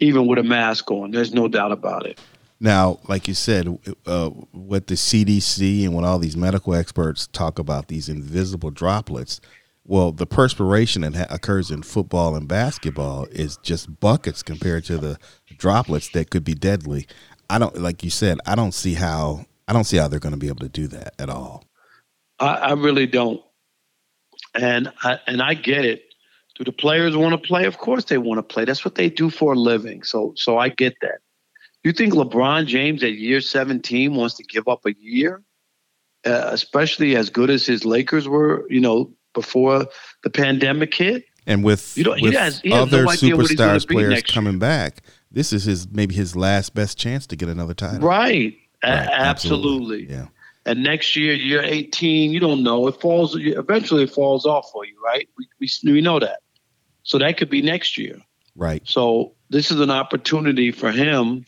even 0.00 0.26
with 0.26 0.38
a 0.38 0.42
mask 0.42 0.90
on. 0.90 1.10
There's 1.10 1.32
no 1.32 1.48
doubt 1.48 1.72
about 1.72 2.06
it. 2.06 2.20
Now, 2.60 3.00
like 3.08 3.28
you 3.28 3.34
said, 3.34 3.78
uh, 4.06 4.30
what 4.30 4.86
the 4.86 4.94
CDC 4.94 5.84
and 5.84 5.94
what 5.94 6.04
all 6.04 6.18
these 6.18 6.36
medical 6.36 6.74
experts 6.74 7.26
talk 7.26 7.58
about 7.58 7.88
these 7.88 8.08
invisible 8.08 8.70
droplets, 8.70 9.40
well, 9.84 10.12
the 10.12 10.26
perspiration 10.26 11.02
that 11.02 11.14
ha- 11.14 11.26
occurs 11.28 11.70
in 11.70 11.82
football 11.82 12.36
and 12.36 12.48
basketball 12.48 13.26
is 13.26 13.58
just 13.58 14.00
buckets 14.00 14.42
compared 14.42 14.84
to 14.84 14.96
the 14.96 15.18
droplets 15.58 16.08
that 16.10 16.30
could 16.30 16.44
be 16.44 16.54
deadly. 16.54 17.06
I 17.50 17.58
don't, 17.58 17.76
like 17.78 18.02
you 18.02 18.10
said, 18.10 18.38
I 18.46 18.54
don't 18.54 18.72
see 18.72 18.94
how 18.94 19.44
I 19.66 19.72
don't 19.72 19.84
see 19.84 19.96
how 19.96 20.08
they're 20.08 20.20
going 20.20 20.32
to 20.34 20.38
be 20.38 20.48
able 20.48 20.60
to 20.60 20.68
do 20.68 20.86
that 20.88 21.14
at 21.18 21.30
all. 21.30 21.64
I, 22.38 22.54
I 22.54 22.72
really 22.72 23.06
don't. 23.06 23.42
And 24.54 24.92
I, 25.02 25.18
and 25.26 25.42
I 25.42 25.54
get 25.54 25.84
it. 25.84 26.13
Do 26.54 26.64
the 26.64 26.72
players 26.72 27.16
want 27.16 27.32
to 27.32 27.48
play? 27.48 27.64
Of 27.64 27.78
course 27.78 28.04
they 28.04 28.18
want 28.18 28.38
to 28.38 28.42
play. 28.42 28.64
That's 28.64 28.84
what 28.84 28.94
they 28.94 29.10
do 29.10 29.28
for 29.30 29.54
a 29.54 29.56
living. 29.56 30.02
So 30.02 30.32
so 30.36 30.58
I 30.58 30.68
get 30.68 30.94
that. 31.00 31.18
You 31.82 31.92
think 31.92 32.14
LeBron 32.14 32.66
James 32.66 33.02
at 33.02 33.12
year 33.12 33.40
17 33.40 34.14
wants 34.14 34.36
to 34.36 34.42
give 34.44 34.68
up 34.68 34.86
a 34.86 34.94
year, 34.94 35.42
uh, 36.24 36.48
especially 36.50 37.14
as 37.14 37.28
good 37.28 37.50
as 37.50 37.66
his 37.66 37.84
Lakers 37.84 38.26
were, 38.26 38.66
you 38.70 38.80
know, 38.80 39.12
before 39.34 39.86
the 40.22 40.30
pandemic 40.30 40.94
hit? 40.94 41.24
And 41.46 41.62
with, 41.62 41.94
with 41.96 42.16
he 42.16 42.32
has, 42.32 42.60
he 42.60 42.72
other 42.72 43.04
no 43.04 43.10
superstars 43.10 43.86
players 43.86 44.22
coming 44.22 44.58
back, 44.58 45.02
this 45.30 45.52
is 45.52 45.64
his 45.64 45.86
maybe 45.90 46.14
his 46.14 46.34
last 46.34 46.74
best 46.74 46.96
chance 46.96 47.26
to 47.26 47.36
get 47.36 47.50
another 47.50 47.74
title. 47.74 48.00
Right. 48.00 48.56
right. 48.82 49.08
absolutely. 49.12 50.08
Yeah. 50.08 50.28
And 50.64 50.82
next 50.82 51.14
year, 51.14 51.34
year 51.34 51.62
18, 51.62 52.32
you 52.32 52.40
don't 52.40 52.62
know. 52.62 52.86
It 52.86 52.98
falls 52.98 53.36
eventually 53.36 54.04
it 54.04 54.10
falls 54.10 54.46
off 54.46 54.70
for 54.72 54.86
you, 54.86 54.96
right? 55.04 55.28
We, 55.36 55.46
we, 55.60 55.92
we 55.92 56.00
know 56.00 56.18
that. 56.18 56.38
So 57.04 57.18
that 57.18 57.36
could 57.36 57.50
be 57.50 57.62
next 57.62 57.96
year. 57.96 58.18
Right. 58.56 58.82
So 58.84 59.32
this 59.50 59.70
is 59.70 59.80
an 59.80 59.90
opportunity 59.90 60.72
for 60.72 60.90
him. 60.90 61.44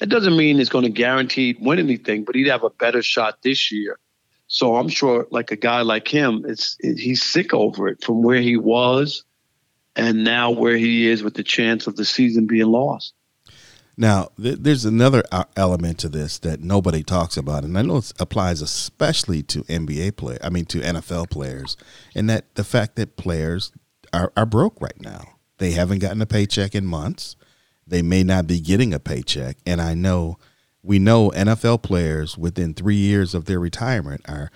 It 0.00 0.08
doesn't 0.08 0.36
mean 0.36 0.58
it's 0.58 0.68
going 0.68 0.84
to 0.84 0.90
guarantee 0.90 1.56
win 1.60 1.78
anything, 1.78 2.24
but 2.24 2.34
he'd 2.34 2.48
have 2.48 2.64
a 2.64 2.70
better 2.70 3.02
shot 3.02 3.42
this 3.42 3.70
year. 3.70 3.98
So 4.48 4.76
I'm 4.76 4.88
sure, 4.88 5.26
like 5.30 5.50
a 5.50 5.56
guy 5.56 5.82
like 5.82 6.06
him, 6.06 6.44
it's 6.46 6.76
it, 6.80 6.98
he's 6.98 7.22
sick 7.22 7.52
over 7.52 7.88
it 7.88 8.04
from 8.04 8.22
where 8.22 8.40
he 8.40 8.56
was, 8.56 9.24
and 9.96 10.22
now 10.22 10.50
where 10.50 10.76
he 10.76 11.08
is 11.08 11.22
with 11.22 11.34
the 11.34 11.42
chance 11.42 11.86
of 11.86 11.96
the 11.96 12.04
season 12.04 12.46
being 12.46 12.66
lost. 12.66 13.12
Now, 13.96 14.28
th- 14.40 14.58
there's 14.60 14.84
another 14.84 15.24
uh, 15.32 15.44
element 15.56 15.98
to 16.00 16.08
this 16.08 16.38
that 16.40 16.60
nobody 16.60 17.02
talks 17.02 17.36
about, 17.36 17.64
and 17.64 17.76
I 17.76 17.82
know 17.82 17.96
it 17.96 18.12
applies 18.20 18.62
especially 18.62 19.42
to 19.44 19.62
NBA 19.64 20.16
play. 20.16 20.38
I 20.44 20.50
mean, 20.50 20.66
to 20.66 20.80
NFL 20.80 21.30
players, 21.30 21.76
and 22.14 22.30
that 22.30 22.54
the 22.54 22.64
fact 22.64 22.96
that 22.96 23.16
players 23.16 23.72
are, 24.12 24.32
are 24.36 24.46
broke 24.46 24.80
right 24.80 25.00
now. 25.00 25.36
They 25.58 25.72
haven't 25.72 26.00
gotten 26.00 26.20
a 26.22 26.26
paycheck 26.26 26.74
in 26.74 26.86
months. 26.86 27.36
They 27.86 28.02
may 28.02 28.22
not 28.22 28.46
be 28.46 28.60
getting 28.60 28.92
a 28.92 28.98
paycheck. 28.98 29.56
And 29.64 29.80
I 29.80 29.94
know, 29.94 30.38
we 30.82 30.98
know 30.98 31.30
NFL 31.30 31.82
players 31.82 32.36
within 32.36 32.74
three 32.74 32.96
years 32.96 33.34
of 33.34 33.44
their 33.44 33.60
retirement 33.60 34.22
are 34.28 34.50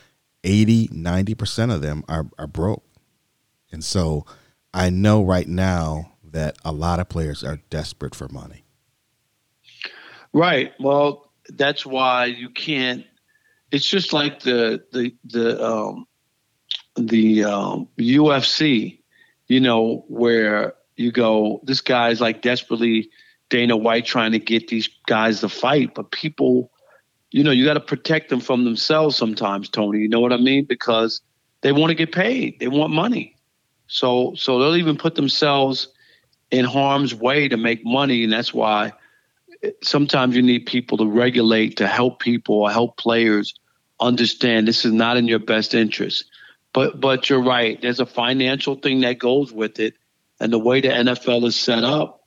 80, 0.45 0.89
90% 0.89 1.75
of 1.75 1.83
them 1.83 2.05
are, 2.09 2.27
are 2.39 2.47
broke. 2.47 2.85
And 3.73 3.85
so 3.85 4.27
I 4.75 4.91
know 4.91 5.23
right 5.23 5.49
now 5.49 6.13
that 6.25 6.57
a 6.65 6.73
lot 6.73 7.01
of 7.01 7.09
players 7.09 7.45
are 7.45 7.59
desperate 7.71 8.15
for 8.15 8.29
money. 8.29 8.65
Right. 10.33 10.73
Well, 10.79 11.31
that's 11.49 11.85
why 11.85 12.27
you 12.27 12.51
can't. 12.51 13.05
It's 13.71 13.89
just 13.89 14.13
like 14.13 14.41
the 14.41 14.85
the 14.93 15.15
the 15.25 15.65
um, 15.65 16.07
the 16.97 17.45
um, 17.45 17.89
UFC 17.99 19.00
you 19.51 19.59
know, 19.59 20.05
where 20.07 20.75
you 20.95 21.11
go, 21.11 21.61
this 21.65 21.81
guy's 21.81 22.21
like 22.21 22.41
desperately 22.41 23.11
Dana 23.49 23.77
White 23.77 24.07
trying 24.07 24.31
to 24.31 24.39
get 24.39 24.69
these 24.69 24.89
guys 25.09 25.41
to 25.41 25.49
fight, 25.49 25.93
but 25.93 26.13
people, 26.13 26.71
you 27.33 27.43
know, 27.43 27.51
you 27.51 27.65
got 27.65 27.75
to 27.75 27.81
protect 27.81 28.29
them 28.31 28.39
from 28.39 28.63
themselves 28.63 29.17
sometimes, 29.17 29.69
Tony. 29.69 29.99
You 29.99 30.09
know 30.09 30.21
what 30.21 30.33
I 30.33 30.37
mean? 30.37 30.67
Because 30.67 31.21
they 31.63 31.73
want 31.73 31.91
to 31.91 31.97
get 31.97 32.13
paid, 32.13 32.61
they 32.61 32.69
want 32.69 32.93
money. 32.93 33.35
So, 33.89 34.35
so 34.37 34.61
they'll 34.61 34.77
even 34.77 34.97
put 34.97 35.17
themselves 35.17 35.89
in 36.53 36.65
harm's 36.65 37.13
way 37.13 37.49
to 37.49 37.57
make 37.57 37.85
money, 37.85 38.23
and 38.23 38.33
that's 38.33 38.55
why 38.55 38.93
eh, 39.65 39.71
sometimes 39.83 40.37
you 40.37 40.43
need 40.43 40.67
people 40.67 40.97
to 40.99 41.07
regulate 41.07 41.77
to 41.79 41.89
help 41.89 42.21
people 42.21 42.55
or 42.61 42.71
help 42.71 42.99
players 42.99 43.53
understand 43.99 44.69
this 44.69 44.85
is 44.85 44.93
not 44.93 45.17
in 45.17 45.27
your 45.27 45.41
best 45.41 45.75
interest. 45.75 46.30
But 46.73 47.01
but 47.01 47.29
you're 47.29 47.43
right. 47.43 47.81
There's 47.81 48.01
a 48.01 48.07
financial 48.07 48.77
thing 48.77 49.01
that 49.01 49.19
goes 49.19 49.53
with 49.53 49.81
it, 49.81 49.95
and 50.39 50.53
the 50.53 50.59
way 50.59 50.81
the 50.81 50.89
NFL 50.89 51.45
is 51.45 51.57
set 51.57 51.83
up, 51.83 52.25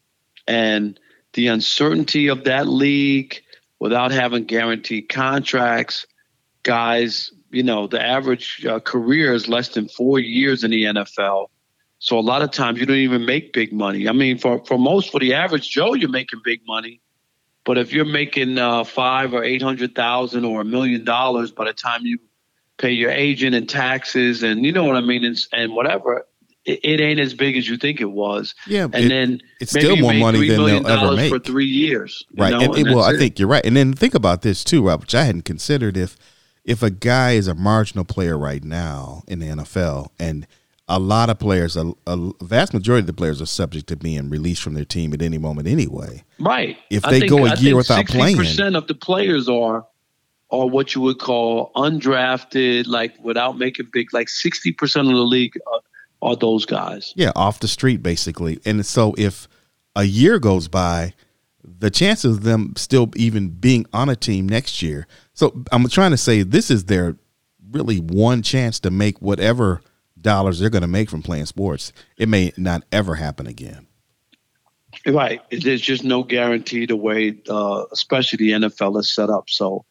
and 0.48 1.00
the 1.34 1.48
uncertainty 1.48 2.28
of 2.28 2.44
that 2.44 2.68
league 2.68 3.42
without 3.80 4.12
having 4.12 4.44
guaranteed 4.44 5.10
contracts, 5.10 6.06
guys. 6.64 7.32
You 7.52 7.64
know, 7.64 7.88
the 7.88 8.02
average 8.02 8.66
uh, 8.66 8.80
career 8.80 9.34
is 9.34 9.48
less 9.48 9.70
than 9.70 9.88
four 9.88 10.20
years 10.20 10.64
in 10.64 10.72
the 10.72 10.84
NFL. 10.86 11.48
So 12.00 12.20
a 12.20 12.22
lot 12.22 12.42
of 12.42 12.52
times 12.52 12.80
you 12.80 12.86
don't 12.86 12.98
even 12.98 13.26
make 13.26 13.54
big 13.54 13.72
money. 13.72 14.10
I 14.10 14.12
mean, 14.12 14.38
for 14.38 14.64
for 14.66 14.78
most, 14.78 15.12
for 15.12 15.20
the 15.20 15.36
average 15.36 15.70
Joe, 15.70 15.94
you're 15.94 16.10
making 16.10 16.42
big 16.44 16.60
money. 16.68 17.00
But 17.64 17.78
if 17.78 17.94
you're 17.94 18.04
making 18.04 18.58
uh, 18.58 18.84
five 18.84 19.34
or 19.34 19.42
eight 19.44 19.62
hundred 19.62 19.96
thousand 19.96 20.44
or 20.44 20.60
a 20.62 20.66
million 20.66 21.06
dollars 21.06 21.52
by 21.52 21.66
the 21.66 21.74
time 21.74 22.02
you 22.06 22.20
pay 22.78 22.92
your 22.92 23.12
agent 23.12 23.56
and 23.56 23.68
taxes 23.68 24.44
and 24.44 24.66
you 24.66 24.72
know 24.72 24.84
what 24.86 24.96
I 24.96 25.02
mean 25.02 25.24
and, 25.24 25.38
and 25.52 25.74
whatever. 25.74 26.26
It, 26.66 26.80
it, 26.84 27.02
ain't 27.02 27.20
as 27.20 27.34
big 27.34 27.58
as 27.58 27.68
you 27.68 27.76
think 27.76 28.00
it 28.00 28.12
was. 28.12 28.56
Yeah, 28.68 28.86
and 28.86 28.96
it, 28.96 29.10
then 29.10 29.42
it's 29.60 29.72
still 29.72 29.98
more 29.98 30.14
money 30.14 30.48
than 30.48 30.64
they'll 30.64 30.88
ever 30.88 31.16
make 31.16 31.30
for 31.30 31.40
three 31.40 31.66
years. 31.66 32.24
Right. 32.38 32.54
And, 32.54 32.74
and 32.74 32.96
well, 32.96 33.04
I 33.04 33.18
think 33.18 33.38
you're 33.38 33.50
right. 33.50 33.66
And 33.66 33.76
then 33.76 33.94
think 33.94 34.16
about 34.16 34.44
this 34.44 34.64
too, 34.64 34.88
Rob, 34.88 35.02
which 35.02 35.14
I 35.14 35.26
hadn't 35.26 35.44
considered. 35.44 35.98
If 35.98 36.16
if 36.64 36.82
a 36.82 36.90
guy 36.90 37.32
is 37.32 37.50
a 37.50 37.56
marginal 37.56 38.06
player 38.06 38.38
right 38.38 38.64
now 38.64 39.24
in 39.28 39.40
the 39.40 39.48
NFL 39.48 40.10
and 40.20 40.48
a 40.88 41.00
lot 41.00 41.30
of 41.30 41.40
players, 41.40 41.76
a, 41.76 41.92
a, 42.08 42.32
vast 42.42 42.74
majority 42.74 43.02
of 43.02 43.08
the 43.08 43.14
players 43.14 43.42
are 43.42 43.46
subject 43.46 43.88
to 43.88 43.96
being 43.96 44.30
released 44.30 44.62
from 44.62 44.74
their 44.74 44.86
team 44.86 45.14
at 45.14 45.22
any 45.22 45.38
moment 45.38 45.68
anyway. 45.68 46.24
Right. 46.40 46.78
If 46.90 47.04
they 47.04 47.22
think, 47.22 47.30
go 47.30 47.46
a 47.46 47.56
year 47.56 47.76
without 47.76 48.06
playing, 48.06 48.38
percent 48.38 48.76
of 48.76 48.88
the 48.88 48.96
players 48.96 49.48
are 49.48 49.86
are 50.54 50.68
what 50.68 50.94
you 50.94 51.02
would 51.02 51.18
call 51.18 51.72
undrafted, 51.76 52.86
like 52.86 53.16
without 53.24 53.58
making 53.58 53.90
big, 53.92 54.14
like 54.14 54.28
60% 54.28 55.00
of 55.00 55.08
the 55.08 55.14
league 55.14 55.56
are, 55.66 55.82
are 56.22 56.36
those 56.36 56.66
guys. 56.66 57.12
Yeah, 57.16 57.32
off 57.36 57.60
the 57.60 57.68
street, 57.68 58.04
basically. 58.04 58.60
And 58.64 58.86
so 58.86 59.16
if 59.18 59.48
a 59.96 60.04
year 60.04 60.38
goes 60.38 60.68
by, 60.68 61.16
the 61.64 61.90
chances 61.90 62.38
of 62.38 62.44
them 62.44 62.74
still 62.78 63.10
even 63.16 63.50
being 63.50 63.88
on 63.94 64.10
a 64.10 64.16
team 64.16 64.48
next 64.48 64.84
year. 64.84 65.08
So 65.34 65.64
I'm 65.72 65.88
trying 65.90 66.12
to 66.12 66.18
say 66.18 66.44
this 66.44 66.70
is 66.70 66.86
their 66.86 67.18
really 67.72 67.98
one 67.98 68.44
chance 68.44 68.80
to 68.82 68.92
make 68.92 69.20
whatever 69.24 69.82
dollars 70.22 70.60
they're 70.60 70.70
going 70.70 70.84
to 70.84 70.88
make 70.88 71.10
from 71.10 71.24
playing 71.24 71.48
sports. 71.48 71.92
It 72.16 72.30
may 72.30 72.54
not 72.58 72.84
ever 72.92 73.16
happen 73.16 73.48
again. 73.48 73.88
Right. 75.08 75.42
There's 75.50 75.82
just 75.82 76.04
no 76.04 76.22
guarantee 76.22 76.86
the 76.86 76.96
way, 76.96 77.40
uh, 77.50 77.86
especially 77.92 78.38
the 78.38 78.68
NFL 78.68 79.00
is 79.00 79.14
set 79.14 79.32
up. 79.32 79.50
So 79.50 79.86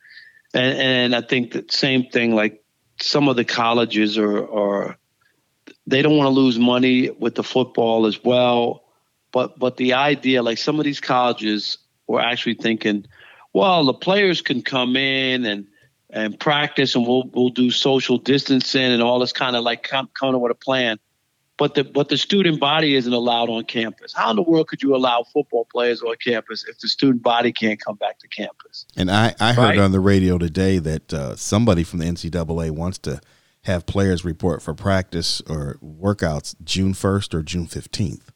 and, 0.55 0.79
and 0.79 1.17
I 1.17 1.21
think 1.23 1.53
that 1.53 1.73
same 1.73 2.05
thing, 2.07 2.35
like 2.35 2.62
some 3.01 3.29
of 3.29 3.37
the 3.37 3.45
colleges 3.45 4.19
are, 4.19 4.49
are 4.49 4.97
they 5.87 6.03
don't 6.03 6.17
want 6.17 6.27
to 6.27 6.41
lose 6.41 6.59
money 6.59 7.11
with 7.11 7.35
the 7.35 7.43
football 7.43 8.07
as 8.07 8.23
well. 8.23 8.85
But 9.33 9.59
but 9.59 9.77
the 9.77 9.95
idea, 9.95 10.43
like 10.43 10.59
some 10.59 10.79
of 10.79 10.85
these 10.85 11.01
colleges 11.01 11.79
were 12.07 12.21
actually 12.21 12.55
thinking, 12.55 13.07
well, 13.53 13.85
the 13.85 13.95
players 13.95 14.43
can 14.43 14.62
come 14.62 14.97
in 14.97 15.47
and 15.47 15.67
and 16.11 16.38
practice, 16.38 16.95
and 16.95 17.07
we'll 17.07 17.31
we'll 17.33 17.49
do 17.49 17.71
social 17.71 18.19
distancing 18.19 18.93
and 18.93 19.03
all 19.03 19.19
this 19.19 19.33
kind 19.33 19.57
of 19.57 19.65
like 19.65 19.83
kind 19.83 20.09
of 20.23 20.41
with 20.41 20.53
a 20.53 20.57
plan 20.57 20.99
but 21.62 21.75
the 21.75 21.85
but 21.85 22.09
the 22.09 22.18
student 22.18 22.59
body 22.59 22.96
isn't 22.96 23.12
allowed 23.12 23.48
on 23.48 23.62
campus. 23.62 24.12
How 24.12 24.31
in 24.31 24.35
the 24.35 24.42
world 24.42 24.66
could 24.66 24.83
you 24.83 24.96
allow 24.96 25.22
football 25.22 25.64
players 25.70 26.03
on 26.03 26.16
campus 26.16 26.64
if 26.68 26.81
the 26.81 26.88
student 26.88 27.22
body 27.22 27.53
can't 27.53 27.79
come 27.79 27.94
back 27.94 28.18
to 28.18 28.27
campus? 28.27 28.85
And 28.96 29.09
I, 29.09 29.33
I 29.38 29.53
heard 29.53 29.62
right? 29.62 29.79
on 29.79 29.92
the 29.92 30.01
radio 30.01 30.38
today 30.38 30.79
that 30.79 31.14
uh, 31.14 31.37
somebody 31.37 31.85
from 31.85 32.01
the 32.01 32.07
NCAA 32.07 32.72
wants 32.72 32.98
to 32.98 33.20
have 33.62 33.87
players 33.87 34.25
report 34.25 34.61
for 34.61 34.75
practice 34.75 35.40
or 35.42 35.79
workouts 35.81 36.57
June 36.64 36.94
first 36.94 37.33
or 37.33 37.44
June 37.44 37.68
fifteenth, 37.68 38.33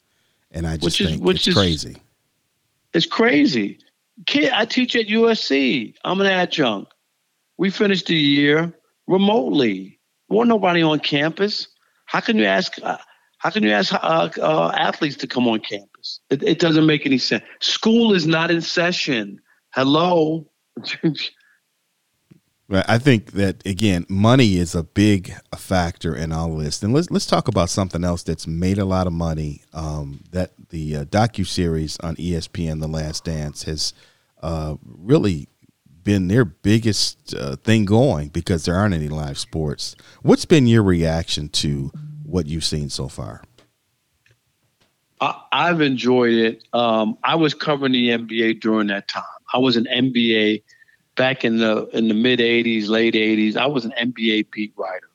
and 0.52 0.64
I 0.64 0.76
just 0.76 0.84
which 0.84 0.98
think 0.98 1.14
is, 1.14 1.20
which 1.20 1.36
it's 1.38 1.48
is, 1.48 1.54
crazy. 1.54 1.96
It's 2.94 3.06
crazy. 3.06 3.80
Kid, 4.26 4.52
I 4.52 4.66
teach 4.66 4.94
at 4.94 5.08
USC. 5.08 5.94
I'm 6.04 6.20
an 6.20 6.28
adjunct. 6.28 6.94
We 7.56 7.70
finished 7.70 8.06
the 8.06 8.14
year 8.14 8.72
remotely. 9.08 9.98
Wasn't 10.28 10.48
nobody 10.48 10.82
on 10.82 11.00
campus. 11.00 11.66
How 12.04 12.20
can 12.20 12.38
you 12.38 12.44
ask? 12.44 12.78
Uh, 12.80 12.98
how 13.46 13.50
can 13.50 13.62
you 13.62 13.70
ask 13.70 13.94
uh, 13.94 14.28
uh, 14.42 14.72
athletes 14.76 15.14
to 15.14 15.28
come 15.28 15.46
on 15.46 15.60
campus? 15.60 16.18
It, 16.30 16.42
it, 16.42 16.58
doesn't 16.58 16.84
make 16.84 17.06
any 17.06 17.18
sense. 17.18 17.44
School 17.60 18.12
is 18.12 18.26
not 18.26 18.50
in 18.50 18.60
session. 18.60 19.40
Hello. 19.70 20.50
I 22.72 22.98
think 22.98 23.30
that 23.32 23.64
again, 23.64 24.04
money 24.08 24.56
is 24.56 24.74
a 24.74 24.82
big 24.82 25.32
factor 25.56 26.12
in 26.12 26.32
all 26.32 26.56
this. 26.56 26.82
And 26.82 26.92
let's 26.92 27.08
let's 27.08 27.26
talk 27.26 27.46
about 27.46 27.70
something 27.70 28.02
else 28.02 28.24
that's 28.24 28.48
made 28.48 28.78
a 28.78 28.84
lot 28.84 29.06
of 29.06 29.12
money. 29.12 29.62
Um, 29.72 30.24
that 30.32 30.50
the 30.70 30.96
uh, 30.96 31.04
docu 31.04 31.46
series 31.46 32.00
on 32.00 32.16
ESPN, 32.16 32.80
The 32.80 32.88
Last 32.88 33.22
Dance, 33.22 33.62
has 33.62 33.94
uh, 34.42 34.74
really 34.82 35.46
been 36.02 36.26
their 36.26 36.44
biggest 36.44 37.32
uh, 37.32 37.54
thing 37.54 37.84
going 37.84 38.30
because 38.30 38.64
there 38.64 38.74
aren't 38.74 38.94
any 38.94 39.08
live 39.08 39.38
sports. 39.38 39.94
What's 40.22 40.46
been 40.46 40.66
your 40.66 40.82
reaction 40.82 41.48
to 41.50 41.92
what 42.26 42.46
you've 42.46 42.64
seen 42.64 42.90
so 42.90 43.08
far? 43.08 43.42
I, 45.20 45.68
have 45.68 45.80
enjoyed 45.80 46.34
it. 46.34 46.64
Um, 46.74 47.16
I 47.24 47.36
was 47.36 47.54
covering 47.54 47.92
the 47.92 48.10
NBA 48.10 48.60
during 48.60 48.88
that 48.88 49.08
time. 49.08 49.24
I 49.52 49.58
was 49.58 49.76
an 49.76 49.86
NBA 49.86 50.62
back 51.16 51.44
in 51.44 51.56
the 51.56 51.86
in 51.94 52.08
the 52.08 52.14
mid 52.14 52.40
'80s, 52.40 52.88
late 52.88 53.14
'80s. 53.14 53.56
I 53.56 53.66
was 53.66 53.86
an 53.86 53.94
NBA 53.98 54.50
beat 54.50 54.74
writer. 54.76 55.08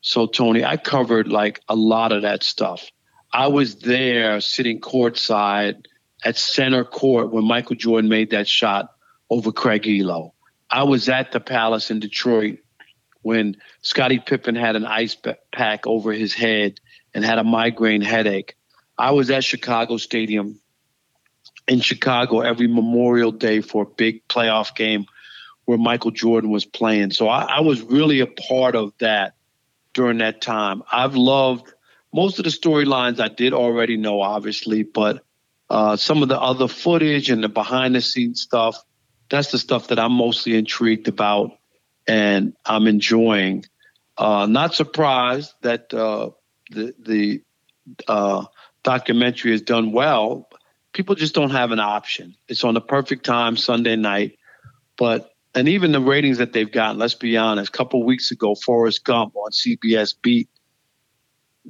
So 0.00 0.26
Tony, 0.26 0.64
I 0.64 0.76
covered 0.76 1.28
like 1.28 1.60
a 1.68 1.76
lot 1.76 2.12
of 2.12 2.22
that 2.22 2.42
stuff. 2.42 2.90
I 3.32 3.46
was 3.48 3.76
there 3.76 4.40
sitting 4.40 4.80
courtside 4.80 5.84
at 6.24 6.36
center 6.36 6.84
court 6.84 7.32
when 7.32 7.44
Michael 7.44 7.76
Jordan 7.76 8.08
made 8.08 8.30
that 8.30 8.48
shot 8.48 8.92
over 9.30 9.52
Craig 9.52 9.82
Ehlo. 9.82 10.32
I 10.70 10.82
was 10.82 11.08
at 11.08 11.32
the 11.32 11.40
Palace 11.40 11.90
in 11.90 12.00
Detroit 12.00 12.58
when 13.26 13.56
Scottie 13.82 14.20
Pippen 14.20 14.54
had 14.54 14.76
an 14.76 14.86
ice 14.86 15.16
pack 15.50 15.84
over 15.84 16.12
his 16.12 16.32
head 16.32 16.78
and 17.12 17.24
had 17.24 17.38
a 17.40 17.42
migraine 17.42 18.00
headache. 18.00 18.54
I 18.96 19.10
was 19.10 19.32
at 19.32 19.42
Chicago 19.42 19.96
Stadium 19.96 20.60
in 21.66 21.80
Chicago 21.80 22.38
every 22.38 22.68
Memorial 22.68 23.32
Day 23.32 23.62
for 23.62 23.82
a 23.82 23.86
big 23.86 24.28
playoff 24.28 24.76
game 24.76 25.06
where 25.64 25.76
Michael 25.76 26.12
Jordan 26.12 26.50
was 26.50 26.64
playing. 26.64 27.10
So 27.10 27.28
I, 27.28 27.56
I 27.56 27.60
was 27.62 27.82
really 27.82 28.20
a 28.20 28.28
part 28.28 28.76
of 28.76 28.92
that 28.98 29.34
during 29.92 30.18
that 30.18 30.40
time. 30.40 30.84
I've 30.92 31.16
loved 31.16 31.66
most 32.14 32.38
of 32.38 32.44
the 32.44 32.50
storylines 32.52 33.18
I 33.18 33.26
did 33.26 33.52
already 33.52 33.96
know, 33.96 34.20
obviously, 34.20 34.84
but 34.84 35.24
uh, 35.68 35.96
some 35.96 36.22
of 36.22 36.28
the 36.28 36.40
other 36.40 36.68
footage 36.68 37.28
and 37.28 37.42
the 37.42 37.48
behind 37.48 37.96
the 37.96 38.02
scenes 38.02 38.40
stuff, 38.40 38.80
that's 39.28 39.50
the 39.50 39.58
stuff 39.58 39.88
that 39.88 39.98
I'm 39.98 40.12
mostly 40.12 40.56
intrigued 40.56 41.08
about 41.08 41.58
and 42.06 42.54
I'm 42.64 42.86
enjoying. 42.86 43.64
Uh, 44.18 44.46
not 44.46 44.74
surprised 44.74 45.54
that 45.62 45.92
uh, 45.92 46.30
the 46.70 46.94
the 46.98 47.42
uh, 48.08 48.44
documentary 48.82 49.52
has 49.52 49.62
done 49.62 49.92
well. 49.92 50.48
People 50.92 51.14
just 51.14 51.34
don't 51.34 51.50
have 51.50 51.72
an 51.72 51.80
option. 51.80 52.34
It's 52.48 52.64
on 52.64 52.74
the 52.74 52.80
perfect 52.80 53.24
time 53.24 53.56
Sunday 53.56 53.96
night, 53.96 54.38
but 54.96 55.32
and 55.54 55.68
even 55.68 55.92
the 55.92 56.00
ratings 56.00 56.38
that 56.38 56.52
they've 56.52 56.70
gotten. 56.70 56.98
Let's 56.98 57.14
be 57.14 57.36
honest. 57.36 57.68
A 57.68 57.72
couple 57.72 58.02
weeks 58.04 58.30
ago, 58.30 58.54
Forrest 58.54 59.04
Gump 59.04 59.36
on 59.36 59.50
CBS 59.50 60.14
beat 60.20 60.48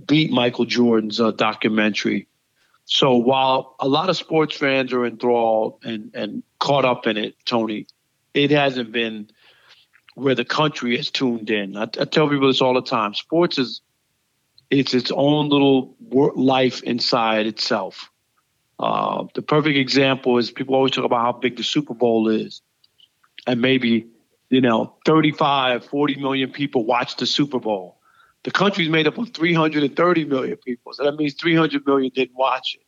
beat 0.07 0.31
Michael 0.31 0.67
Jordan's 0.67 1.21
uh, 1.21 1.31
documentary. 1.31 2.29
So 2.85 3.17
while 3.17 3.75
a 3.81 3.89
lot 3.89 4.11
of 4.11 4.17
sports 4.17 4.57
fans 4.57 4.93
are 4.93 5.05
enthralled 5.05 5.81
and 5.83 6.13
and 6.15 6.43
caught 6.61 6.85
up 6.85 7.07
in 7.07 7.17
it, 7.17 7.35
Tony, 7.45 7.87
it 8.35 8.51
hasn't 8.51 8.93
been 8.93 9.31
where 10.17 10.35
the 10.35 10.47
country 10.47 10.99
is 10.99 11.11
tuned 11.11 11.51
in. 11.51 11.77
I, 11.77 11.83
I 11.83 12.05
tell 12.07 12.29
people 12.29 12.49
this 12.49 12.63
all 12.63 12.73
the 12.73 12.81
time. 12.83 13.13
Sports 13.13 13.59
is 13.59 13.83
it's 14.71 14.95
its 14.95 15.13
own 15.15 15.51
little 15.51 15.95
life 16.35 16.83
inside 16.83 17.47
itself. 17.47 18.11
Uh, 18.79 19.27
the 19.35 19.43
perfect 19.43 19.77
example 19.77 20.39
is 20.39 20.51
people 20.51 20.75
always 20.75 20.93
talk 20.93 21.05
about 21.05 21.21
how 21.21 21.33
big 21.33 21.57
the 21.57 21.63
Super 21.63 21.93
Bowl 21.93 22.29
is, 22.29 22.63
and 23.47 23.61
maybe 23.61 24.07
you 24.49 24.63
know 24.63 24.95
35, 25.05 25.85
40 25.85 26.17
million 26.17 26.51
people 26.51 26.85
watch 26.85 27.17
the 27.17 27.27
Super 27.27 27.61
Bowl. 27.61 27.99
The 28.45 28.51
country 28.51 28.85
is 28.85 28.91
made 28.91 29.07
up 29.07 29.19
of 29.19 29.31
330 29.35 30.25
million 30.25 30.57
people, 30.57 30.95
so 30.95 31.05
that 31.05 31.17
means 31.17 31.35
300 31.35 31.87
million 31.87 32.11
didn't 32.15 32.37
watch 32.37 32.79
it. 32.81 32.87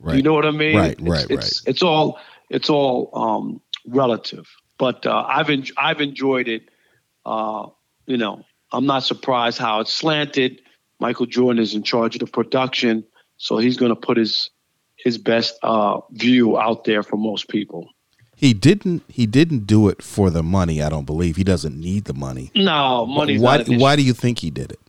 Right. 0.00 0.16
You 0.16 0.22
know 0.22 0.34
what 0.34 0.44
I 0.44 0.50
mean? 0.50 0.76
Right, 0.76 0.92
it's, 0.92 1.02
right, 1.02 1.30
it's, 1.30 1.30
right. 1.30 1.70
It's 1.70 1.82
all 1.82 2.18
it's 2.50 2.68
all 2.68 3.10
um, 3.14 3.60
relative, 3.86 4.48
but 4.82 5.06
uh, 5.06 5.24
I've 5.28 5.48
en- 5.48 5.76
I've 5.76 6.00
enjoyed 6.00 6.48
it. 6.48 6.68
Uh, 7.24 7.68
you 8.06 8.16
know, 8.16 8.42
I'm 8.72 8.84
not 8.84 9.04
surprised 9.04 9.58
how 9.58 9.78
it's 9.78 9.92
slanted 9.92 10.60
Michael 10.98 11.26
Jordan 11.26 11.62
is 11.62 11.74
in 11.74 11.84
charge 11.84 12.16
of 12.16 12.18
the 12.18 12.26
production, 12.26 13.04
so 13.36 13.58
he's 13.58 13.76
going 13.76 13.90
to 13.90 14.00
put 14.08 14.16
his 14.16 14.50
his 14.96 15.18
best 15.18 15.56
uh, 15.62 16.00
view 16.10 16.58
out 16.58 16.82
there 16.82 17.04
for 17.04 17.16
most 17.16 17.48
people. 17.48 17.88
He 18.34 18.52
didn't. 18.54 19.04
He 19.06 19.24
didn't 19.24 19.68
do 19.68 19.86
it 19.86 20.02
for 20.02 20.30
the 20.30 20.42
money. 20.42 20.82
I 20.82 20.88
don't 20.88 21.04
believe 21.04 21.36
he 21.36 21.44
doesn't 21.44 21.78
need 21.78 22.06
the 22.06 22.14
money. 22.14 22.50
No 22.56 23.06
money. 23.06 23.38
Why? 23.38 23.62
Why 23.62 23.94
do 23.94 24.02
you 24.02 24.14
think 24.14 24.40
he 24.40 24.50
did 24.50 24.72
it? 24.72 24.80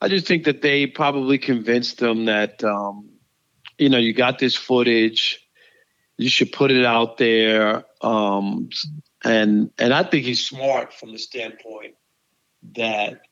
I 0.00 0.08
just 0.08 0.26
think 0.26 0.44
that 0.44 0.62
they 0.62 0.86
probably 0.86 1.36
convinced 1.36 2.00
him 2.00 2.24
that 2.24 2.64
um, 2.64 3.10
you 3.76 3.90
know 3.90 3.98
you 3.98 4.14
got 4.14 4.38
this 4.38 4.54
footage, 4.54 5.46
you 6.16 6.30
should 6.30 6.50
put 6.52 6.70
it 6.70 6.86
out 6.86 7.18
there, 7.18 7.84
um, 8.04 8.68
and 9.24 9.70
and 9.78 9.94
I 9.94 10.02
think 10.02 10.24
he's 10.24 10.46
smart 10.46 10.92
from 10.92 11.12
the 11.12 11.18
standpoint 11.18 11.94
that 12.76 13.22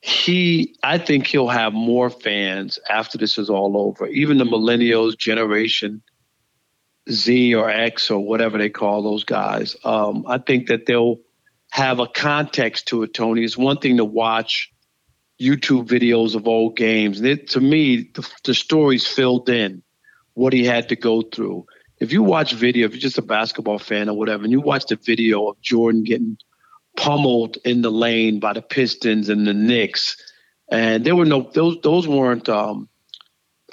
he 0.00 0.76
I 0.82 0.98
think 0.98 1.26
he'll 1.26 1.48
have 1.48 1.72
more 1.72 2.10
fans 2.10 2.78
after 2.90 3.16
this 3.16 3.38
is 3.38 3.48
all 3.48 3.76
over. 3.78 4.06
Even 4.06 4.38
the 4.38 4.44
millennials 4.44 5.16
generation 5.16 6.02
Z 7.10 7.54
or 7.54 7.70
X 7.70 8.10
or 8.10 8.20
whatever 8.20 8.58
they 8.58 8.68
call 8.68 9.02
those 9.02 9.24
guys. 9.24 9.76
Um, 9.84 10.24
I 10.28 10.38
think 10.38 10.68
that 10.68 10.86
they'll 10.86 11.20
have 11.70 11.98
a 11.98 12.06
context 12.06 12.88
to 12.88 13.02
it, 13.02 13.14
Tony. 13.14 13.44
It's 13.44 13.56
one 13.56 13.78
thing 13.78 13.96
to 13.96 14.04
watch 14.04 14.72
YouTube 15.40 15.88
videos 15.88 16.34
of 16.34 16.46
old 16.46 16.76
games. 16.76 17.20
It, 17.20 17.48
to 17.50 17.60
me, 17.60 18.10
the, 18.14 18.30
the 18.44 18.54
story's 18.54 19.06
filled 19.06 19.48
in 19.48 19.82
what 20.34 20.52
he 20.52 20.64
had 20.64 20.90
to 20.90 20.96
go 20.96 21.22
through. 21.22 21.66
If 22.00 22.12
you 22.12 22.22
watch 22.22 22.52
video, 22.52 22.86
if 22.86 22.92
you're 22.92 23.00
just 23.00 23.18
a 23.18 23.22
basketball 23.22 23.78
fan 23.78 24.08
or 24.08 24.16
whatever, 24.16 24.44
and 24.44 24.52
you 24.52 24.60
watch 24.60 24.86
the 24.86 24.96
video 24.96 25.48
of 25.48 25.60
Jordan 25.60 26.04
getting– 26.04 26.38
pummeled 26.96 27.58
in 27.64 27.82
the 27.82 27.90
lane 27.90 28.40
by 28.40 28.52
the 28.52 28.62
Pistons 28.62 29.28
and 29.28 29.46
the 29.46 29.54
Knicks. 29.54 30.16
And 30.70 31.04
there 31.04 31.16
were 31.16 31.26
no 31.26 31.50
those 31.52 31.78
those 31.82 32.08
weren't 32.08 32.48
um, 32.48 32.88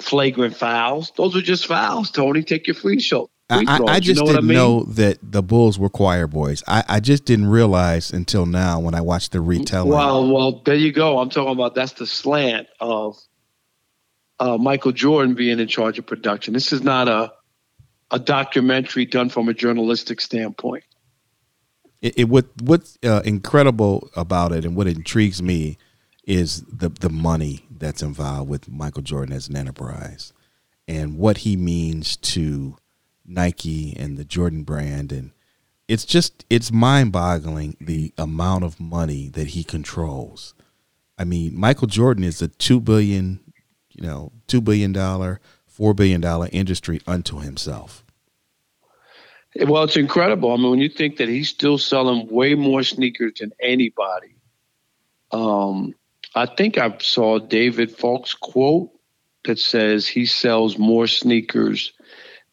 flagrant 0.00 0.56
fouls. 0.56 1.12
Those 1.16 1.34
were 1.34 1.40
just 1.40 1.66
fouls. 1.66 2.10
Tony, 2.10 2.42
take 2.42 2.66
your 2.66 2.74
free 2.74 3.00
show. 3.00 3.30
I, 3.50 3.80
I, 3.86 4.00
just 4.00 4.18
you 4.18 4.26
know 4.26 4.32
didn't 4.32 4.38
I 4.38 4.48
mean? 4.48 4.56
know 4.56 4.84
that 4.84 5.18
the 5.20 5.42
Bulls 5.42 5.78
were 5.78 5.90
choir 5.90 6.26
boys. 6.26 6.62
I, 6.66 6.84
I 6.88 7.00
just 7.00 7.26
didn't 7.26 7.48
realize 7.48 8.10
until 8.10 8.46
now 8.46 8.80
when 8.80 8.94
I 8.94 9.02
watched 9.02 9.32
the 9.32 9.42
retelling. 9.42 9.90
Well, 9.90 10.32
well, 10.32 10.62
there 10.64 10.74
you 10.74 10.90
go. 10.90 11.18
I'm 11.18 11.28
talking 11.28 11.52
about 11.52 11.74
that's 11.74 11.92
the 11.92 12.06
slant 12.06 12.68
of 12.80 13.18
uh, 14.40 14.56
Michael 14.56 14.92
Jordan 14.92 15.34
being 15.34 15.60
in 15.60 15.68
charge 15.68 15.98
of 15.98 16.06
production. 16.06 16.54
This 16.54 16.72
is 16.72 16.82
not 16.82 17.08
a 17.08 17.32
a 18.12 18.18
documentary 18.18 19.06
done 19.06 19.28
from 19.28 19.48
a 19.48 19.54
journalistic 19.54 20.20
standpoint 20.20 20.84
it, 22.00 22.18
it 22.18 22.28
what 22.28 22.46
what's 22.60 22.98
uh, 23.04 23.22
incredible 23.24 24.10
about 24.16 24.52
it 24.52 24.64
and 24.64 24.76
what 24.76 24.86
intrigues 24.86 25.42
me 25.42 25.78
is 26.24 26.62
the 26.62 26.88
the 26.88 27.10
money 27.10 27.64
that's 27.70 28.02
involved 28.02 28.50
with 28.50 28.70
Michael 28.70 29.02
Jordan 29.02 29.34
as 29.34 29.48
an 29.48 29.56
enterprise 29.56 30.32
and 30.86 31.16
what 31.16 31.38
he 31.38 31.56
means 31.56 32.16
to 32.18 32.76
Nike 33.24 33.96
and 33.96 34.18
the 34.18 34.24
Jordan 34.24 34.62
brand 34.64 35.12
and 35.12 35.32
it's 35.88 36.04
just 36.04 36.44
it's 36.48 36.72
mind-boggling 36.72 37.76
the 37.80 38.12
amount 38.16 38.64
of 38.64 38.80
money 38.80 39.28
that 39.30 39.48
he 39.48 39.64
controls. 39.64 40.54
I 41.18 41.24
mean, 41.24 41.58
Michael 41.58 41.88
Jordan 41.88 42.24
is 42.24 42.40
a 42.40 42.48
2 42.48 42.80
billion, 42.80 43.40
you 43.90 44.02
know, 44.02 44.32
2 44.46 44.60
billion 44.60 44.92
dollar, 44.92 45.40
4 45.66 45.92
billion 45.92 46.20
dollar 46.20 46.48
industry 46.52 47.00
unto 47.06 47.40
himself. 47.40 48.01
Well, 49.56 49.84
it's 49.84 49.96
incredible. 49.96 50.52
I 50.52 50.56
mean, 50.56 50.70
when 50.70 50.78
you 50.80 50.88
think 50.88 51.18
that 51.18 51.28
he's 51.28 51.50
still 51.50 51.78
selling 51.78 52.28
way 52.28 52.54
more 52.54 52.82
sneakers 52.82 53.34
than 53.40 53.52
anybody. 53.60 54.36
Um, 55.30 55.94
I 56.34 56.46
think 56.46 56.78
I 56.78 56.96
saw 57.00 57.38
David 57.38 57.96
Falk's 57.96 58.34
quote 58.34 58.90
that 59.44 59.58
says 59.58 60.06
he 60.06 60.24
sells 60.24 60.78
more 60.78 61.06
sneakers 61.06 61.92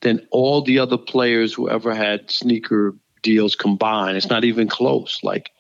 than 0.02 0.28
all 0.32 0.62
the 0.62 0.80
other 0.80 0.98
players 0.98 1.54
who 1.54 1.70
ever 1.70 1.94
had 1.94 2.30
sneaker 2.32 2.96
deals 3.22 3.56
combined. 3.56 4.18
It's 4.18 4.30
not 4.30 4.44
even 4.44 4.68
close. 4.68 5.20
Like, 5.24 5.52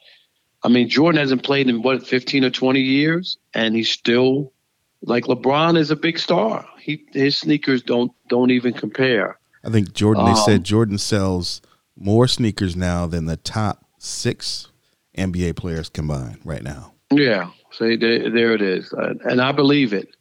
I 0.63 0.69
mean, 0.69 0.89
Jordan 0.89 1.19
hasn't 1.19 1.43
played 1.43 1.69
in 1.69 1.82
what 1.82 2.06
15 2.06 2.45
or 2.45 2.49
20 2.49 2.82
years, 2.82 3.38
and 3.54 3.75
he's 3.75 3.89
still 3.89 4.52
like 5.02 5.25
LeBron 5.25 5.78
is 5.78 5.91
a 5.91 5.95
big 5.95 6.19
star. 6.19 6.65
He 6.80 7.06
his 7.13 7.38
sneakers 7.38 7.82
don't 7.82 8.12
don't 8.28 8.52
even 8.52 8.73
compare. 8.73 9.38
I 9.63 9.69
think 9.69 9.93
Jordan. 9.93 10.24
Um, 10.24 10.34
they 10.34 10.39
said 10.39 10.58
um, 10.58 10.63
Jordan 10.63 10.98
sells 10.98 11.62
more 11.95 12.28
sneakers 12.28 12.76
now 12.76 13.08
than 13.08 13.26
the 13.26 13.38
top 13.38 13.86
six 13.98 14.67
NBA 15.17 15.56
players 15.56 15.89
combined 15.89 16.39
right 16.43 16.63
now. 16.63 16.93
Yeah, 17.12 17.50
see, 17.72 17.95
there, 17.95 18.30
there 18.30 18.54
it 18.54 18.62
is, 18.62 18.93
uh, 18.93 19.15
and 19.26 19.41
I 19.41 19.52
believe 19.52 19.93
it. 19.93 20.15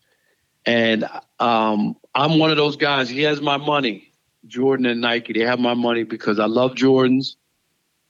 And 0.66 1.08
um, 1.38 1.96
I'm 2.14 2.38
one 2.38 2.50
of 2.50 2.56
those 2.56 2.76
guys. 2.76 3.08
He 3.08 3.22
has 3.22 3.40
my 3.40 3.56
money. 3.56 4.12
Jordan 4.46 4.86
and 4.86 5.00
Nike, 5.00 5.32
they 5.32 5.44
have 5.44 5.58
my 5.58 5.74
money 5.74 6.04
because 6.04 6.38
I 6.38 6.46
love 6.46 6.72
Jordans. 6.72 7.36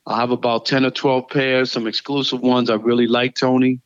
I 0.06 0.18
have 0.20 0.30
about 0.30 0.64
10 0.64 0.86
or 0.86 0.90
12 0.90 1.28
pairs, 1.28 1.72
some 1.72 1.86
exclusive 1.86 2.40
ones 2.40 2.70
I 2.70 2.74
really 2.74 3.06
like, 3.06 3.34
Tony. 3.34 3.80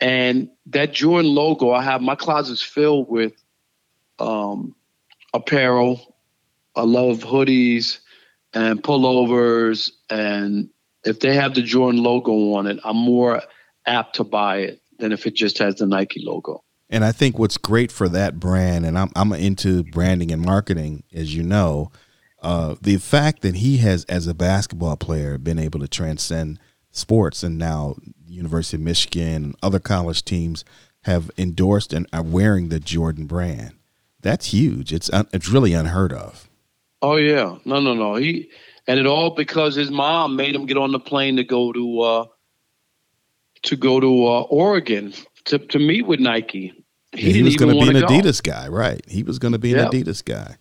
And 0.00 0.50
that 0.66 0.92
Jordan 0.92 1.34
logo, 1.34 1.70
I 1.70 1.82
have 1.82 2.02
my 2.02 2.14
closet's 2.14 2.62
filled 2.62 3.08
with 3.08 3.32
um, 4.18 4.74
apparel 5.32 6.15
I 6.76 6.82
love 6.82 7.18
hoodies 7.20 7.98
and 8.52 8.82
pullovers, 8.82 9.90
and 10.10 10.68
if 11.04 11.20
they 11.20 11.34
have 11.34 11.54
the 11.54 11.62
Jordan 11.62 12.02
logo 12.02 12.54
on 12.54 12.66
it, 12.66 12.78
I'm 12.84 12.96
more 12.96 13.42
apt 13.86 14.16
to 14.16 14.24
buy 14.24 14.58
it 14.58 14.82
than 14.98 15.12
if 15.12 15.26
it 15.26 15.34
just 15.34 15.58
has 15.58 15.76
the 15.76 15.86
Nike 15.86 16.22
logo. 16.24 16.62
And 16.88 17.04
I 17.04 17.12
think 17.12 17.38
what's 17.38 17.58
great 17.58 17.90
for 17.90 18.08
that 18.10 18.38
brand, 18.38 18.86
and 18.86 18.98
I'm 18.98 19.10
I'm 19.16 19.32
into 19.32 19.82
branding 19.84 20.30
and 20.30 20.42
marketing, 20.42 21.02
as 21.12 21.34
you 21.34 21.42
know, 21.42 21.90
uh, 22.42 22.76
the 22.80 22.98
fact 22.98 23.42
that 23.42 23.56
he 23.56 23.78
has, 23.78 24.04
as 24.04 24.26
a 24.26 24.34
basketball 24.34 24.96
player, 24.96 25.36
been 25.38 25.58
able 25.58 25.80
to 25.80 25.88
transcend 25.88 26.60
sports, 26.92 27.42
and 27.42 27.58
now 27.58 27.96
University 28.26 28.76
of 28.76 28.82
Michigan 28.82 29.34
and 29.34 29.56
other 29.62 29.80
college 29.80 30.24
teams 30.24 30.64
have 31.02 31.30
endorsed 31.38 31.92
and 31.92 32.06
are 32.12 32.22
wearing 32.22 32.68
the 32.68 32.80
Jordan 32.80 33.26
brand. 33.26 33.72
That's 34.20 34.46
huge. 34.46 34.92
It's 34.92 35.10
it's 35.32 35.48
really 35.48 35.72
unheard 35.72 36.12
of. 36.12 36.45
Oh 37.02 37.16
yeah, 37.16 37.56
no, 37.64 37.80
no, 37.80 37.94
no. 37.94 38.14
He 38.14 38.50
and 38.86 38.98
it 38.98 39.06
all 39.06 39.30
because 39.30 39.74
his 39.74 39.90
mom 39.90 40.36
made 40.36 40.54
him 40.54 40.66
get 40.66 40.76
on 40.76 40.92
the 40.92 41.00
plane 41.00 41.36
to 41.36 41.44
go 41.44 41.72
to 41.72 42.00
uh, 42.00 42.24
to 43.62 43.76
go 43.76 44.00
to 44.00 44.26
uh, 44.26 44.42
Oregon 44.42 45.12
to 45.46 45.58
to 45.58 45.78
meet 45.78 46.06
with 46.06 46.20
Nike. 46.20 46.72
He, 47.12 47.32
he 47.32 47.42
was 47.42 47.56
going 47.56 47.74
to 47.74 47.80
be 47.80 47.98
an 47.98 48.02
Adidas 48.02 48.42
go. 48.42 48.52
guy, 48.52 48.68
right? 48.68 49.00
He 49.08 49.22
was 49.22 49.38
going 49.38 49.52
to 49.52 49.58
be 49.58 49.70
yep. 49.70 49.92
an 49.92 50.00
Adidas 50.02 50.24
guy. 50.24 50.56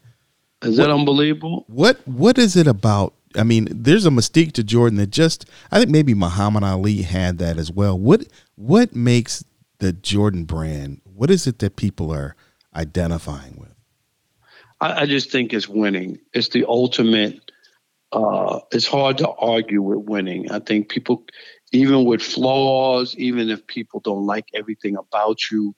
Is 0.61 0.77
what, 0.77 0.85
that 0.85 0.93
unbelievable? 0.93 1.65
What 1.67 2.05
What 2.07 2.37
is 2.37 2.55
it 2.55 2.67
about? 2.67 3.13
I 3.35 3.43
mean, 3.43 3.67
there's 3.69 4.05
a 4.05 4.09
mystique 4.09 4.53
to 4.53 4.63
Jordan 4.63 4.97
that 4.97 5.11
just 5.11 5.45
I 5.71 5.79
think 5.79 5.91
maybe 5.91 6.13
Muhammad 6.13 6.63
Ali 6.63 7.01
had 7.01 7.37
that 7.39 7.57
as 7.57 7.71
well. 7.71 7.97
What 7.97 8.27
What 8.55 8.95
makes 8.95 9.43
the 9.79 9.93
Jordan 9.93 10.45
brand? 10.45 11.01
What 11.03 11.29
is 11.29 11.47
it 11.47 11.59
that 11.59 11.75
people 11.75 12.11
are 12.11 12.35
identifying 12.75 13.55
with? 13.57 13.74
I, 14.85 15.01
I 15.01 15.05
just 15.05 15.31
think 15.31 15.53
it's 15.53 15.67
winning. 15.67 16.19
It's 16.33 16.49
the 16.49 16.65
ultimate. 16.67 17.51
Uh, 18.11 18.59
it's 18.71 18.87
hard 18.87 19.17
to 19.17 19.29
argue 19.29 19.81
with 19.81 20.07
winning. 20.07 20.51
I 20.51 20.59
think 20.59 20.89
people, 20.89 21.25
even 21.71 22.05
with 22.05 22.21
flaws, 22.21 23.15
even 23.17 23.49
if 23.49 23.65
people 23.65 23.99
don't 23.99 24.25
like 24.25 24.45
everything 24.53 24.95
about 24.95 25.39
you, 25.51 25.75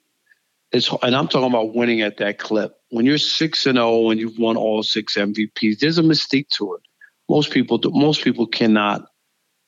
it's 0.74 0.91
and 1.02 1.15
I'm 1.15 1.30
talking 1.30 1.50
about 1.50 1.74
winning 1.74 2.02
at 2.02 2.17
that 2.17 2.38
clip. 2.38 2.76
When 2.89 3.06
you're 3.06 3.17
six 3.17 3.65
and 3.65 3.78
zero 3.78 3.88
oh 3.88 4.10
and 4.12 4.20
you've 4.20 4.38
won 4.38 4.58
all 4.58 4.84
six 4.84 5.15
MVPs, 5.15 5.80
there's 5.80 5.98
a 5.98 6.04
mystique 6.04 6.50
to 6.58 6.76
it. 6.76 6.82
Most 7.30 7.52
people, 7.52 7.80
most 7.86 8.24
people 8.24 8.48
cannot. 8.48 9.08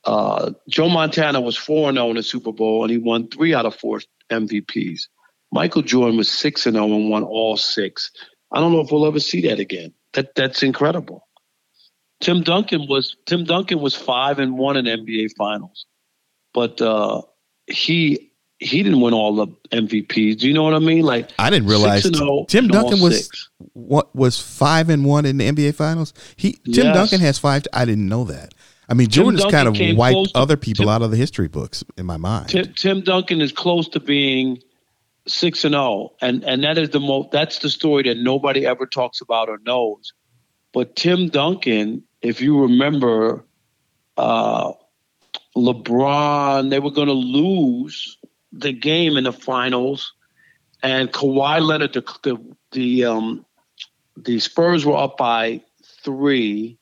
Uh, 0.03 0.51
Joe 0.67 0.89
Montana 0.89 1.39
was 1.39 1.55
four 1.55 1.87
and 1.87 1.95
zero 1.95 2.07
oh 2.07 2.09
in 2.09 2.17
the 2.17 2.23
Super 2.23 2.51
Bowl, 2.51 2.83
and 2.83 2.91
he 2.91 2.97
won 2.97 3.29
three 3.29 3.53
out 3.53 3.65
of 3.65 3.75
four 3.75 4.01
MVPs. 4.29 5.03
Michael 5.51 5.81
Jordan 5.81 6.17
was 6.17 6.29
six 6.29 6.65
and 6.65 6.75
zero 6.75 6.87
oh 6.87 6.95
and 6.95 7.09
won 7.09 7.23
all 7.23 7.55
six. 7.55 8.11
I 8.51 8.59
don't 8.59 8.71
know 8.71 8.81
if 8.81 8.91
we'll 8.91 9.05
ever 9.05 9.19
see 9.19 9.41
that 9.47 9.59
again. 9.59 9.93
That 10.13 10.35
that's 10.35 10.63
incredible. 10.63 11.27
Tim 12.21 12.41
Duncan 12.41 12.87
was 12.87 13.15
Tim 13.25 13.45
Duncan 13.45 13.79
was 13.79 13.95
five 13.95 14.39
and 14.39 14.57
one 14.57 14.75
in 14.77 14.85
NBA 14.85 15.31
Finals, 15.37 15.85
but 16.53 16.81
uh, 16.81 17.21
he 17.67 18.31
he 18.59 18.83
didn't 18.83 18.99
win 18.99 19.13
all 19.13 19.35
the 19.35 19.47
MVPs. 19.71 20.39
Do 20.39 20.47
you 20.47 20.53
know 20.53 20.63
what 20.63 20.73
I 20.73 20.79
mean? 20.79 21.03
Like 21.03 21.29
I 21.39 21.49
didn't 21.49 21.69
realize 21.69 22.09
oh 22.19 22.45
Tim 22.45 22.67
Duncan 22.67 22.99
was 22.99 23.25
six. 23.25 23.49
what 23.73 24.13
was 24.15 24.39
five 24.39 24.89
and 24.89 25.05
one 25.05 25.25
in 25.25 25.37
the 25.37 25.49
NBA 25.49 25.75
Finals. 25.75 26.13
He 26.35 26.53
Tim 26.53 26.87
yes. 26.87 26.95
Duncan 26.95 27.21
has 27.21 27.39
five. 27.39 27.63
I 27.71 27.85
didn't 27.85 28.09
know 28.09 28.25
that. 28.25 28.53
I 28.89 28.95
mean, 28.95 29.07
Jordan's 29.07 29.45
kind 29.45 29.67
of 29.67 29.97
wiped 29.97 30.31
other 30.33 30.57
people 30.57 30.85
Tim, 30.85 30.89
out 30.89 31.01
of 31.03 31.11
the 31.11 31.17
history 31.17 31.47
books 31.47 31.83
in 31.95 32.07
my 32.07 32.17
mind. 32.17 32.49
Tim, 32.49 32.73
Tim 32.73 33.01
Duncan 33.01 33.39
is 33.39 33.51
close 33.51 33.87
to 33.89 33.99
being 33.99 34.59
six 35.29 35.63
and 35.63 35.73
zero, 35.73 35.83
oh, 35.83 36.15
and 36.21 36.43
and 36.43 36.63
that 36.63 36.77
is 36.77 36.89
the 36.89 36.99
most. 36.99 37.31
That's 37.31 37.59
the 37.59 37.69
story 37.69 38.03
that 38.03 38.17
nobody 38.17 38.65
ever 38.65 38.85
talks 38.85 39.21
about 39.21 39.49
or 39.49 39.59
knows. 39.65 40.13
But 40.73 40.95
Tim 40.95 41.29
Duncan, 41.29 42.03
if 42.21 42.41
you 42.41 42.61
remember, 42.61 43.45
uh, 44.17 44.73
LeBron, 45.55 46.69
they 46.69 46.79
were 46.79 46.91
going 46.91 47.07
to 47.07 47.13
lose 47.13 48.17
the 48.51 48.73
game 48.73 49.17
in 49.17 49.23
the 49.23 49.33
finals, 49.33 50.13
and 50.83 51.11
Kawhi 51.11 51.61
Leonard, 51.61 51.93
the 51.93 52.01
the 52.23 52.55
the, 52.71 53.05
um, 53.05 53.45
the 54.17 54.39
Spurs 54.39 54.85
were 54.85 54.97
up 54.97 55.17
by 55.17 55.63
three. 56.03 56.77